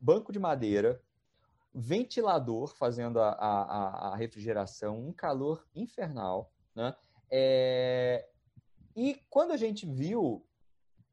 [0.00, 1.00] banco de madeira,
[1.72, 6.94] ventilador fazendo a, a, a refrigeração, um calor infernal, né?
[7.30, 8.26] É,
[8.96, 10.44] e quando a gente viu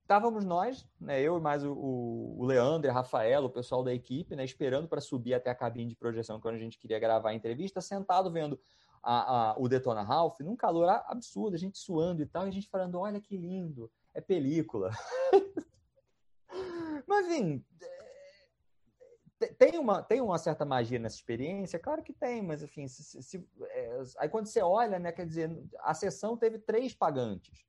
[0.08, 4.38] estávamos nós, né, eu e mais o, o Leandro, a Rafael, o pessoal da equipe,
[4.38, 7.34] né, esperando para subir até a cabine de projeção quando a gente queria gravar a
[7.34, 8.58] entrevista, sentado vendo
[9.04, 12.52] a, a, o Detona Ralph, num calor absurdo, a gente suando e tal, e a
[12.52, 14.92] gente falando, olha que lindo, é película.
[17.06, 17.66] Mas, enfim,
[19.42, 21.78] é, tem uma, tem uma certa magia nessa experiência?
[21.78, 25.52] Claro que tem, mas, enfim, se, se, é, aí quando você olha, né, quer dizer,
[25.82, 27.68] a sessão teve três pagantes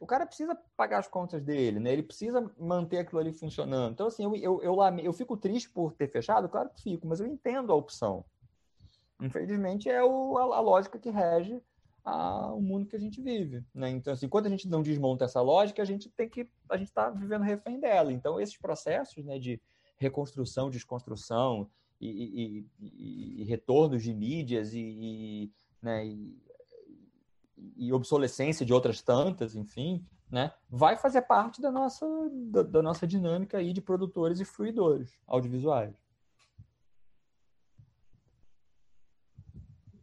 [0.00, 1.92] o cara precisa pagar as contas dele, né?
[1.92, 3.92] Ele precisa manter aquilo ali funcionando.
[3.92, 6.48] Então, assim, eu, eu, eu, eu fico triste por ter fechado?
[6.48, 8.24] Claro que fico, mas eu entendo a opção.
[9.20, 11.60] Infelizmente, é o, a, a lógica que rege
[12.04, 13.90] a, o mundo que a gente vive, né?
[13.90, 16.48] Então, assim, quando a gente não desmonta essa lógica, a gente tem que...
[16.68, 18.12] A gente está vivendo refém dela.
[18.12, 19.60] Então, esses processos, né, de
[19.98, 21.68] reconstrução, desconstrução
[22.00, 25.50] e, e, e, e retornos de mídias e,
[25.82, 26.40] né, e
[27.76, 32.06] e obsolescência de outras tantas, enfim, né, vai fazer parte da nossa,
[32.50, 35.94] da, da nossa dinâmica aí de produtores e fruidores audiovisuais.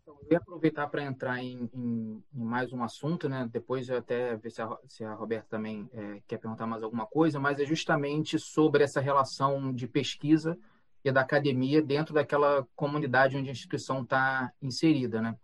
[0.01, 3.47] Então, eu ia aproveitar para entrar em, em, em, mais um assunto, né?
[3.51, 7.05] Depois eu até ver se a, se a Roberta também é, quer perguntar mais alguma
[7.05, 10.57] coisa, mas é justamente sobre essa relação de pesquisa
[11.03, 15.37] e da academia dentro daquela comunidade onde a instituição está inserida, né?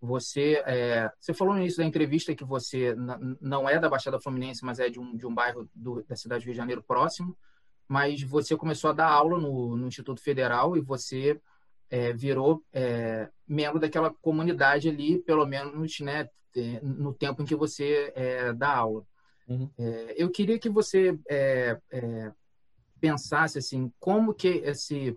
[0.00, 2.94] Você, é, você falou no início da entrevista que você
[3.40, 6.44] não é da Baixada Fluminense, mas é de um, de um bairro do, da cidade
[6.44, 7.36] do Rio de Janeiro próximo,
[7.88, 11.40] mas você começou a dar aula no, no Instituto Federal e você
[11.90, 16.28] é, virou é, membro daquela comunidade ali, pelo menos né,
[16.82, 19.04] no tempo em que você é, dá aula.
[19.48, 19.68] Uhum.
[19.78, 21.80] É, eu queria que você é,
[23.00, 25.16] pensasse assim, como que esse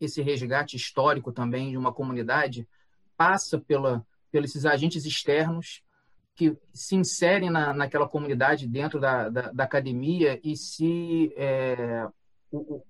[0.00, 2.68] esse resgate histórico também de uma comunidade
[3.18, 5.82] passa pela, pelos esses agentes externos
[6.36, 12.08] que se inserem na, naquela comunidade dentro da, da, da academia e se é,
[12.50, 12.80] o,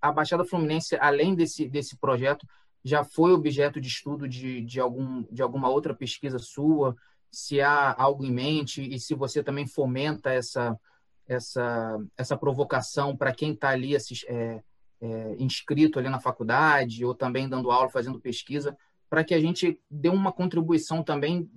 [0.00, 2.46] a Baixada Fluminense, além desse, desse projeto,
[2.84, 6.94] já foi objeto de estudo de, de, algum, de alguma outra pesquisa sua,
[7.32, 10.78] se há algo em mente e se você também fomenta essa,
[11.26, 14.62] essa, essa provocação para quem está ali é,
[15.00, 18.76] é, inscrito ali na faculdade ou também dando aula, fazendo pesquisa,
[19.14, 21.48] para que a gente dê uma contribuição também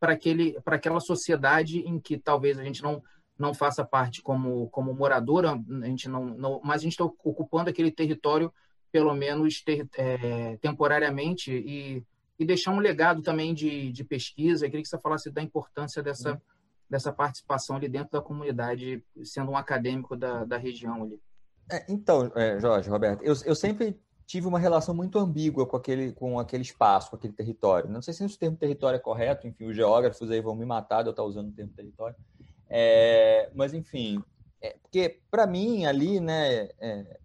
[0.00, 3.02] para aquele para aquela sociedade em que talvez a gente não
[3.38, 7.68] não faça parte como como moradora a gente não, não mas a gente está ocupando
[7.68, 8.50] aquele território
[8.90, 12.02] pelo menos ter, é, temporariamente e,
[12.38, 16.02] e deixar um legado também de, de pesquisa eu queria que você falasse da importância
[16.02, 16.40] dessa uhum.
[16.88, 21.20] dessa participação ali dentro da comunidade sendo um acadêmico da, da região ali
[21.70, 24.00] é, então é, Jorge Roberto eu, eu sempre
[24.32, 27.90] tive uma relação muito ambígua com aquele, com aquele espaço, com aquele território.
[27.90, 31.02] Não sei se o termo território é correto, enfim, os geógrafos aí vão me matar
[31.02, 32.16] de eu estar usando o termo território.
[32.66, 34.24] É, mas, enfim,
[34.62, 37.20] é, porque para mim ali, né, é,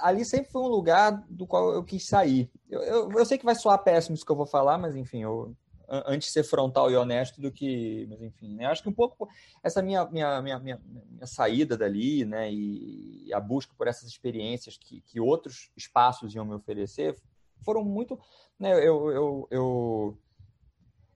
[0.00, 2.50] ali sempre foi um lugar do qual eu quis sair.
[2.70, 5.22] Eu, eu, eu, sei que vai soar péssimo isso que eu vou falar, mas enfim,
[5.22, 5.54] eu,
[5.88, 8.66] antes ser frontal e honesto do que, mas enfim, né?
[8.66, 9.28] acho que um pouco
[9.62, 14.76] essa minha minha, minha, minha, minha saída dali, né, e, a busca por essas experiências
[14.76, 17.16] que, que outros espaços iam me oferecer
[17.64, 18.18] foram muito,
[18.58, 20.18] né, eu, eu, eu...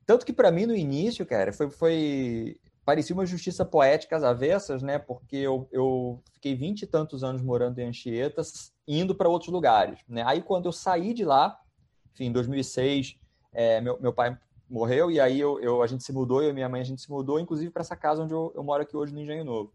[0.06, 4.82] tanto que para mim no início, cara, foi, foi parecia uma justiça poética às avessas,
[4.82, 8.42] né, porque eu, eu fiquei vinte e tantos anos morando em Anchieta,
[8.86, 11.60] indo para outros lugares, né, aí quando eu saí de lá,
[12.12, 13.16] enfim, em 2006,
[13.52, 14.36] é, meu, meu pai
[14.70, 17.02] morreu, e aí eu, eu, a gente se mudou, eu e minha mãe, a gente
[17.02, 19.72] se mudou, inclusive para essa casa onde eu, eu, moro aqui hoje no Engenho Novo.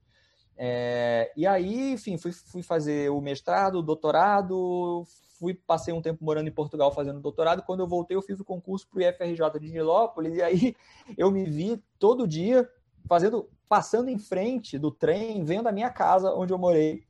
[0.57, 5.03] É, e aí, enfim, fui, fui fazer o mestrado, o doutorado,
[5.37, 7.61] fui passei um tempo morando em Portugal fazendo doutorado.
[7.63, 10.75] Quando eu voltei, eu fiz o concurso para o IFRJ de Nilópolis, e aí
[11.17, 12.69] eu me vi todo dia
[13.05, 17.03] fazendo, passando em frente do trem, vendo a minha casa onde eu morei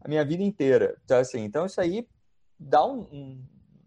[0.00, 0.96] a minha vida inteira.
[1.04, 2.08] Então, assim, então isso aí
[2.58, 3.44] dá um, um,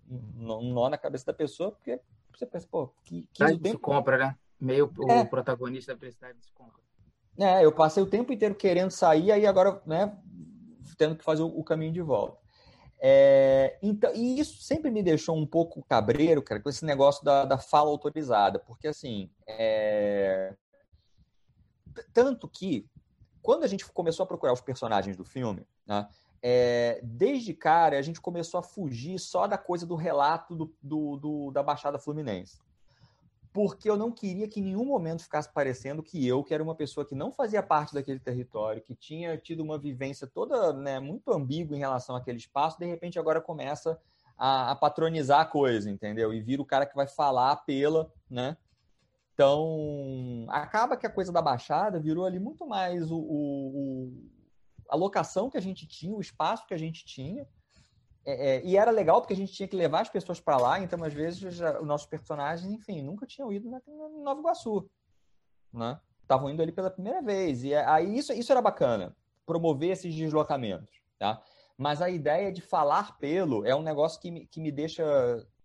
[0.09, 2.01] um nó na cabeça da pessoa, porque
[2.39, 3.79] você pensa, pô, que, que o tempo...
[3.79, 4.37] compra, né?
[4.59, 5.19] Meio é.
[5.21, 6.81] o protagonista da felicidade se compra.
[7.37, 10.17] É, eu passei o tempo inteiro querendo sair, aí agora, né,
[10.97, 12.39] tendo que fazer o, caminho de volta.
[12.99, 17.43] É, então, e isso sempre me deixou um pouco cabreiro, cara, com esse negócio da,
[17.43, 20.55] da fala autorizada, porque assim, é...
[22.13, 22.87] tanto que
[23.41, 26.07] quando a gente começou a procurar os personagens do filme, né,
[26.47, 31.17] é, desde cara, a gente começou a fugir só da coisa do relato do, do,
[31.17, 32.59] do, da Baixada Fluminense.
[33.51, 36.75] Porque eu não queria que em nenhum momento ficasse parecendo que eu, que era uma
[36.75, 41.33] pessoa que não fazia parte daquele território, que tinha tido uma vivência toda né, muito
[41.33, 43.99] ambígua em relação àquele espaço, de repente agora começa
[44.37, 46.31] a, a patronizar a coisa, entendeu?
[46.31, 48.55] E vira o cara que vai falar pela, né?
[49.33, 54.13] Então, acaba que a coisa da Baixada virou ali muito mais o, o,
[54.89, 57.47] a locação que a gente tinha, o espaço que a gente tinha.
[58.25, 60.79] É, é, e era legal porque a gente tinha que levar as pessoas para lá,
[60.79, 64.89] então às vezes já, os nossos personagens, enfim, nunca tinham ido na, na Nova Iguaçu,
[65.71, 65.99] né?
[66.21, 67.63] Estavam indo ali pela primeira vez.
[67.63, 69.15] E aí isso, isso era bacana,
[69.45, 71.39] promover esses deslocamentos, tá?
[71.77, 75.03] Mas a ideia de falar pelo é um negócio que me, que me deixa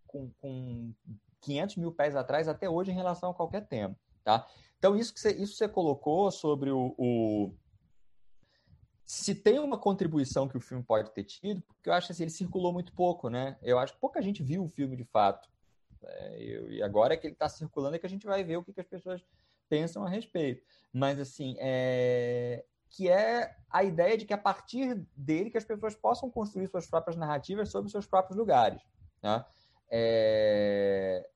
[0.06, 0.92] com, com
[1.40, 4.46] 500 mil pés atrás até hoje em relação a qualquer tema, tá?
[4.78, 7.54] Então isso que você, isso você colocou sobre o, o
[9.11, 12.22] se tem uma contribuição que o filme pode ter tido, porque eu acho que assim,
[12.22, 13.58] ele circulou muito pouco, né?
[13.61, 15.48] Eu acho que pouca gente viu o filme de fato.
[16.00, 18.62] É, eu, e agora que ele está circulando é que a gente vai ver o
[18.62, 19.20] que, que, as pessoas
[19.68, 20.62] pensam a respeito.
[20.92, 22.64] Mas, assim, é...
[22.88, 26.86] que é a ideia de que a partir dele que as pessoas possam construir suas
[26.86, 28.80] próprias narrativas sobre seus próprios lugares.
[29.20, 29.44] Né?
[29.90, 31.28] É...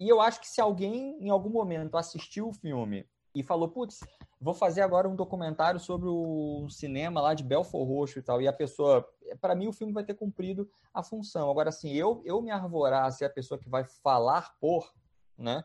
[0.00, 3.06] E eu acho que se alguém, em algum momento, assistiu o filme
[3.36, 4.00] e falou, putz,
[4.40, 8.40] vou fazer agora um documentário sobre o cinema lá de Belfort Roxo e tal.
[8.40, 9.06] E a pessoa,
[9.42, 11.50] para mim, o filme vai ter cumprido a função.
[11.50, 14.90] Agora, assim, eu, eu me arvorar a ser a pessoa que vai falar por,
[15.36, 15.62] né?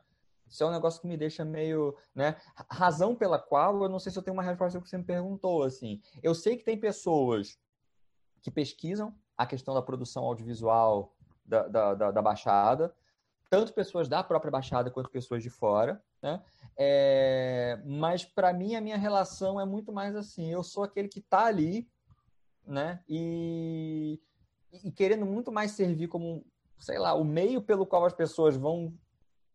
[0.50, 2.36] Isso é um negócio que me deixa meio, né?
[2.70, 5.64] Razão pela qual eu não sei se eu tenho uma resposta que você me perguntou,
[5.64, 6.02] assim.
[6.22, 7.58] Eu sei que tem pessoas
[8.42, 11.16] que pesquisam a questão da produção audiovisual
[11.46, 12.94] da, da, da, da Baixada,
[13.50, 16.42] tanto pessoas da própria Baixada quanto pessoas de fora, né?
[16.84, 20.52] É, mas para mim a minha relação é muito mais assim.
[20.52, 21.88] Eu sou aquele que está ali,
[22.66, 23.04] né?
[23.08, 24.20] E,
[24.84, 26.44] e querendo muito mais servir como,
[26.80, 28.98] sei lá, o meio pelo qual as pessoas vão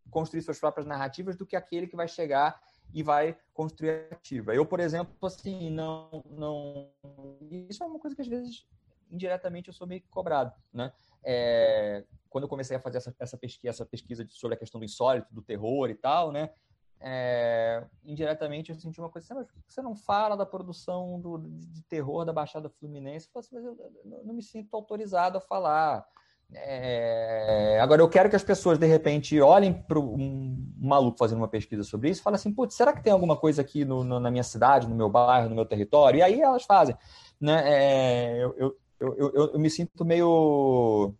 [0.09, 2.63] construir suas próprias narrativas do que aquele que vai chegar
[2.95, 4.55] e vai construir a narrativa.
[4.55, 6.93] Eu, por exemplo, assim, não, não,
[7.69, 8.69] isso é uma coisa que às vezes
[9.11, 10.93] indiretamente eu sou meio cobrado, né?
[11.25, 14.85] É, quando eu comecei a fazer essa, essa, pesquisa, essa pesquisa sobre a questão do
[14.85, 16.51] insólito, do terror e tal, né?
[17.01, 21.83] É, indiretamente eu senti uma coisa assim, mas você não fala da produção do, de
[21.83, 23.27] terror da Baixada Fluminense?
[23.27, 26.07] Eu falei assim, mas eu não me sinto autorizado a falar.
[26.53, 27.79] É...
[27.81, 31.83] Agora, eu quero que as pessoas, de repente, olhem para um maluco fazendo uma pesquisa
[31.83, 34.31] sobre isso e falem assim: putz, será que tem alguma coisa aqui no, no, na
[34.31, 36.19] minha cidade, no meu bairro, no meu território?
[36.19, 36.97] E aí elas fazem.
[37.41, 37.63] Né?
[37.67, 41.15] É, eu, eu, eu, eu, me sinto meio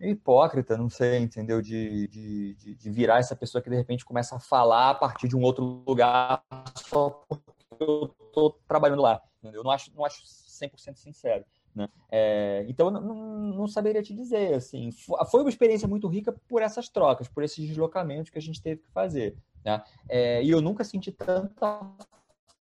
[0.00, 1.62] hipócrita, não sei, entendeu?
[1.62, 5.36] De, de, de, virar essa pessoa que de repente começa a falar a partir de
[5.36, 6.42] um outro lugar
[6.74, 7.44] só porque
[7.80, 9.22] eu estou trabalhando lá.
[9.38, 9.60] Entendeu?
[9.60, 11.44] Eu não acho, não acho 100% sincero.
[11.74, 11.88] Né?
[12.10, 14.54] É, então, não, não, saberia te dizer.
[14.54, 18.62] Assim, foi uma experiência muito rica por essas trocas, por esses deslocamentos que a gente
[18.62, 19.36] teve que fazer.
[19.64, 19.82] Né?
[20.08, 21.80] É, e eu nunca senti tanta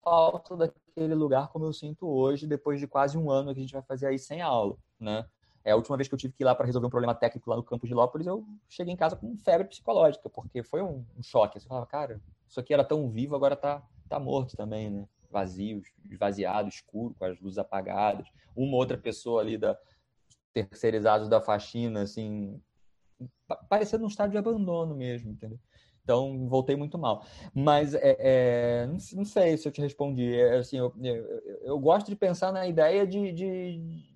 [0.04, 3.74] falta daquele lugar como eu sinto hoje, depois de quase um ano que a gente
[3.74, 4.78] vai fazer aí sem aula.
[5.00, 5.26] Né?
[5.66, 7.50] É, a última vez que eu tive que ir lá para resolver um problema técnico
[7.50, 11.04] lá no campo de Lópolis, eu cheguei em casa com febre psicológica, porque foi um,
[11.18, 11.60] um choque.
[11.60, 15.08] Você falava, cara, isso aqui era tão vivo, agora tá, tá morto também, né?
[15.30, 19.78] Vazio, esvaziado, escuro, com as luzes apagadas uma outra pessoa ali da
[20.54, 22.62] terceirizados da faxina, assim,
[23.68, 25.60] parecendo um estado de abandono mesmo, entendeu?
[26.02, 27.26] Então, voltei muito mal.
[27.54, 30.34] Mas, é, é, não, não, sei se eu te respondi.
[30.34, 34.15] É, assim, eu, eu, eu, gosto de pensar na ideia de, de,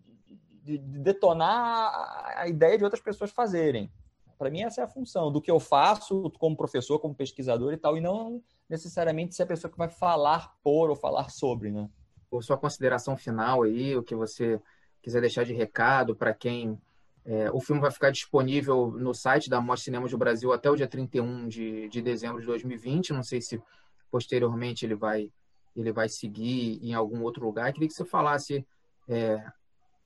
[0.69, 3.91] de, de detonar a ideia de outras pessoas fazerem.
[4.37, 7.77] Para mim, essa é a função do que eu faço como professor, como pesquisador e
[7.77, 11.89] tal, e não necessariamente ser a pessoa que vai falar por ou falar sobre, né?
[12.31, 14.59] ou sua consideração final aí, o que você
[15.01, 16.79] quiser deixar de recado para quem.
[17.25, 20.75] É, o filme vai ficar disponível no site da Mostra Cinemas do Brasil até o
[20.75, 23.13] dia 31 de, de dezembro de 2020.
[23.13, 23.61] Não sei se
[24.09, 25.31] posteriormente ele vai,
[25.75, 27.71] ele vai seguir em algum outro lugar.
[27.73, 28.65] Queria que você falasse,
[29.07, 29.43] é,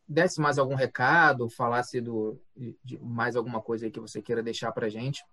[0.08, 2.40] desse mais algum recado, falasse do,
[2.84, 5.24] de mais alguma coisa aí que você queira deixar para gente.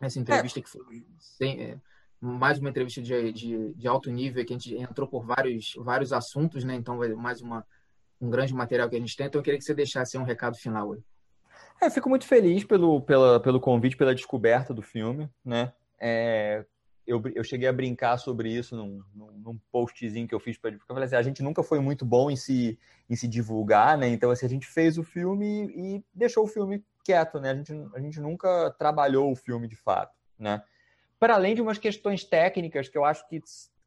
[0.00, 0.62] Essa entrevista é.
[0.62, 1.78] que foi sem, é,
[2.20, 6.12] mais uma entrevista de, de, de, alto nível, que a gente entrou por vários, vários
[6.12, 6.74] assuntos, né?
[6.74, 7.64] Então, mais uma,
[8.20, 9.26] um grande material que a gente tem.
[9.26, 11.00] Então, eu queria que você deixasse um recado final aí.
[11.80, 15.72] É, fico muito feliz pelo, pela, pelo convite, pela descoberta do filme, né?
[16.00, 16.64] É,
[17.08, 20.92] eu, eu cheguei a brincar sobre isso num, num, postzinho que eu fiz para porque
[20.92, 22.78] eu falei assim, a gente nunca foi muito bom em se,
[23.08, 24.08] em se divulgar, né?
[24.08, 27.50] Então, assim, a gente fez o filme e, e deixou o filme quieto, né?
[27.50, 30.62] A gente, a gente nunca trabalhou o filme de fato, né?
[31.18, 33.40] para além de umas questões técnicas que eu acho que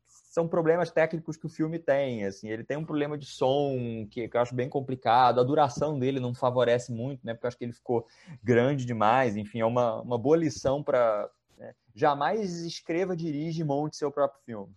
[0.05, 2.25] são problemas técnicos que o filme tem.
[2.25, 5.39] Assim, ele tem um problema de som que, que, eu acho bem complicado.
[5.39, 7.33] A duração dele não favorece muito, né?
[7.33, 8.05] Porque eu acho que ele ficou
[8.43, 9.35] grande demais.
[9.35, 11.29] Enfim, é uma, uma boa lição para
[11.61, 11.73] né?
[11.93, 14.73] jamais escreva, dirige, monte seu próprio filme,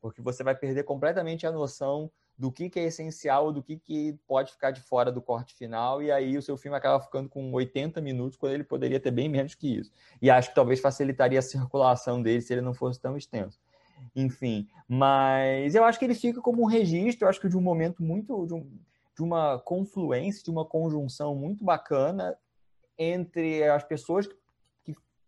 [0.00, 4.12] porque você vai perder completamente a noção do que, que é essencial, do que, que
[4.26, 7.50] pode ficar de fora do corte final, e aí o seu filme acaba ficando com
[7.50, 9.90] 80 minutos, quando ele poderia ter bem menos que isso.
[10.20, 13.58] E acho que talvez facilitaria a circulação dele se ele não fosse tão extenso.
[14.14, 17.62] Enfim, mas eu acho que ele fica como um registro, eu acho que de um
[17.62, 18.46] momento muito.
[18.46, 18.70] de, um,
[19.16, 22.36] de uma confluência, de uma conjunção muito bacana
[22.98, 24.36] entre as pessoas que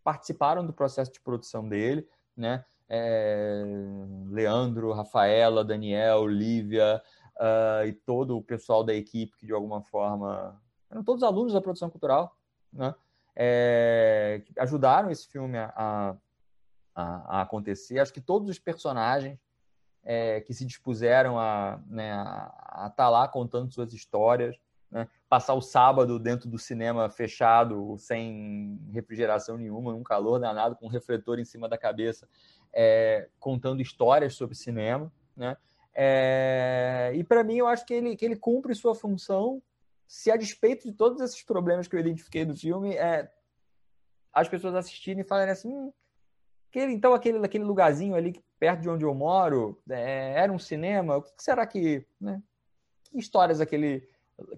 [0.08, 2.64] participaram do processo de produção dele, né?
[2.88, 3.62] é,
[4.30, 7.02] Leandro, Rafaela, Daniel, Lívia
[7.36, 11.60] uh, e todo o pessoal da equipe que de alguma forma eram todos alunos da
[11.60, 12.34] produção cultural,
[12.72, 12.94] né?
[13.40, 16.16] É, ajudaram esse filme a, a,
[16.96, 18.00] a, acontecer.
[18.00, 19.38] Acho que todos os personagens
[20.02, 24.58] é, que se dispuseram a né, estar tá lá contando suas histórias,
[24.90, 25.08] né?
[25.28, 30.90] passar o sábado dentro do cinema fechado, sem refrigeração nenhuma, num calor danado, com um
[30.90, 32.28] refletor em cima da cabeça,
[32.72, 35.56] é, contando histórias sobre cinema, né?
[36.00, 39.60] É, e para mim eu acho que ele, que ele cumpre sua função,
[40.06, 43.28] se a despeito de todos esses problemas que eu identifiquei do filme, é,
[44.32, 45.92] as pessoas assistirem e falarem assim, hum,
[46.70, 51.16] aquele, então aquele, aquele lugarzinho ali perto de onde eu moro é, era um cinema,
[51.16, 52.42] o que será que, né?
[53.04, 54.08] Que histórias aquele,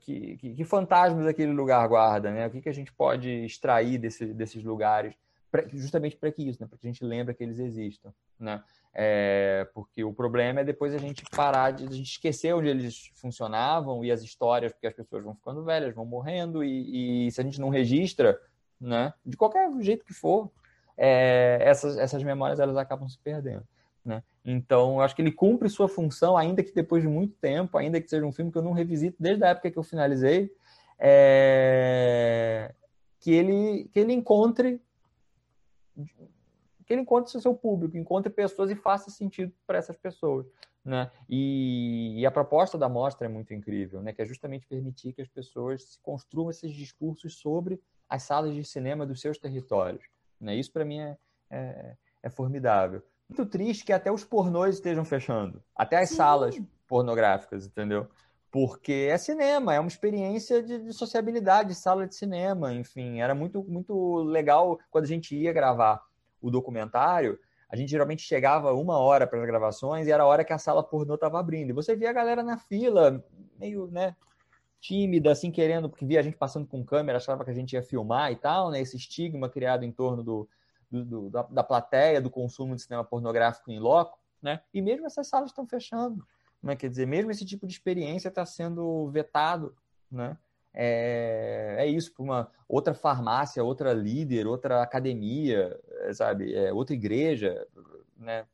[0.00, 2.46] que, que, que fantasmas aquele lugar guarda, né?
[2.46, 5.14] O que, que a gente pode extrair desse, desses lugares?
[5.50, 6.68] pra, justamente para que isso, né?
[6.68, 8.62] Para que a gente lembre que eles existam, né?
[8.94, 13.10] É, porque o problema é depois a gente parar de a gente esquecer onde eles
[13.14, 17.40] funcionavam e as histórias, porque as pessoas vão ficando velhas, vão morrendo e, e se
[17.40, 18.40] a gente não registra,
[18.80, 19.12] né?
[19.24, 20.50] De qualquer jeito que for,
[20.96, 23.66] é, essas, essas memórias elas acabam se perdendo.
[24.04, 24.22] Né?
[24.44, 28.08] Então, acho que ele cumpre sua função, ainda que depois de muito tempo, ainda que
[28.08, 30.52] seja um filme que eu não revisito desde a época que eu finalizei,
[30.98, 32.74] é...
[33.20, 34.80] que, ele, que ele encontre
[36.90, 40.44] que ele encontre seu público, encontre pessoas e faça sentido para essas pessoas.
[40.84, 41.08] Né?
[41.28, 44.12] E, e, a proposta da mostra é muito incrível, né?
[44.12, 49.06] que é justamente permitir que as pessoas construam esses discursos sobre as salas de cinema
[49.06, 50.02] dos seus territórios.
[50.40, 50.56] Né?
[50.56, 51.16] Isso, para mim, é,
[51.50, 53.02] é, é, formidável.
[53.30, 56.16] Muito triste que até os pornôs estejam fechando, até as Sim.
[56.16, 58.08] salas pornográficas, entendeu?
[58.50, 63.20] Porque é cinema, é uma experiência de, de sociabilidade, de sala de cinema, enfim.
[63.20, 66.02] Era muito, muito legal quando a gente ia gravar
[66.42, 67.38] o documentário
[67.70, 70.58] a gente geralmente chegava uma hora para as gravações e era a hora que a
[70.58, 71.70] sala pornô estava abrindo.
[71.70, 73.24] E você via a galera na fila,
[73.58, 74.16] meio, né,
[74.80, 77.82] tímida, assim, querendo, porque via a gente passando com câmera, achava que a gente ia
[77.82, 78.80] filmar e tal, né?
[78.80, 80.48] Esse estigma criado em torno do,
[80.90, 84.60] do, do da, da, plateia, do consumo de cinema pornográfico em loco, né?
[84.72, 86.26] E mesmo essas salas estão fechando,
[86.62, 86.74] né?
[86.76, 89.76] Quer dizer, mesmo esse tipo de experiência está sendo vetado,
[90.10, 90.36] né?
[90.72, 95.78] é, é isso, para uma outra farmácia, outra líder, outra academia,
[96.12, 97.66] sabe, é, outra igreja,
[98.16, 98.46] né?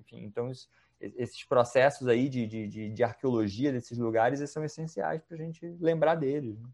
[0.00, 0.68] Enfim, então isso,
[1.00, 6.16] esses processos aí de, de, de, arqueologia desses lugares são essenciais para a gente lembrar
[6.16, 6.58] deles.
[6.58, 6.68] Né?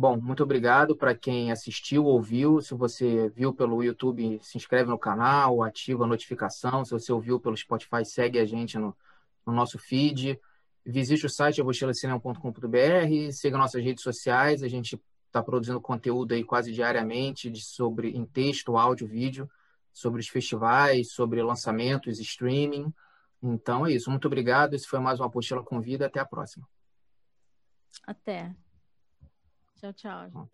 [0.00, 2.60] Bom, muito obrigado para quem assistiu, ouviu.
[2.60, 6.84] Se você viu pelo YouTube, se inscreve no canal, ativa a notificação.
[6.84, 8.96] Se você ouviu pelo Spotify, segue a gente no,
[9.44, 10.38] no nosso feed.
[10.86, 16.72] Visite o site apostilacinema.com.br, siga nossas redes sociais, a gente está produzindo conteúdo aí quase
[16.72, 19.50] diariamente de, sobre em texto, áudio, vídeo,
[19.92, 22.94] sobre os festivais, sobre lançamentos, streaming.
[23.42, 24.08] Então é isso.
[24.12, 24.74] Muito obrigado.
[24.74, 26.06] Esse foi mais uma apostila com vida.
[26.06, 26.68] Até a próxima.
[28.06, 28.54] Até.
[29.80, 30.48] Tchau, tchau.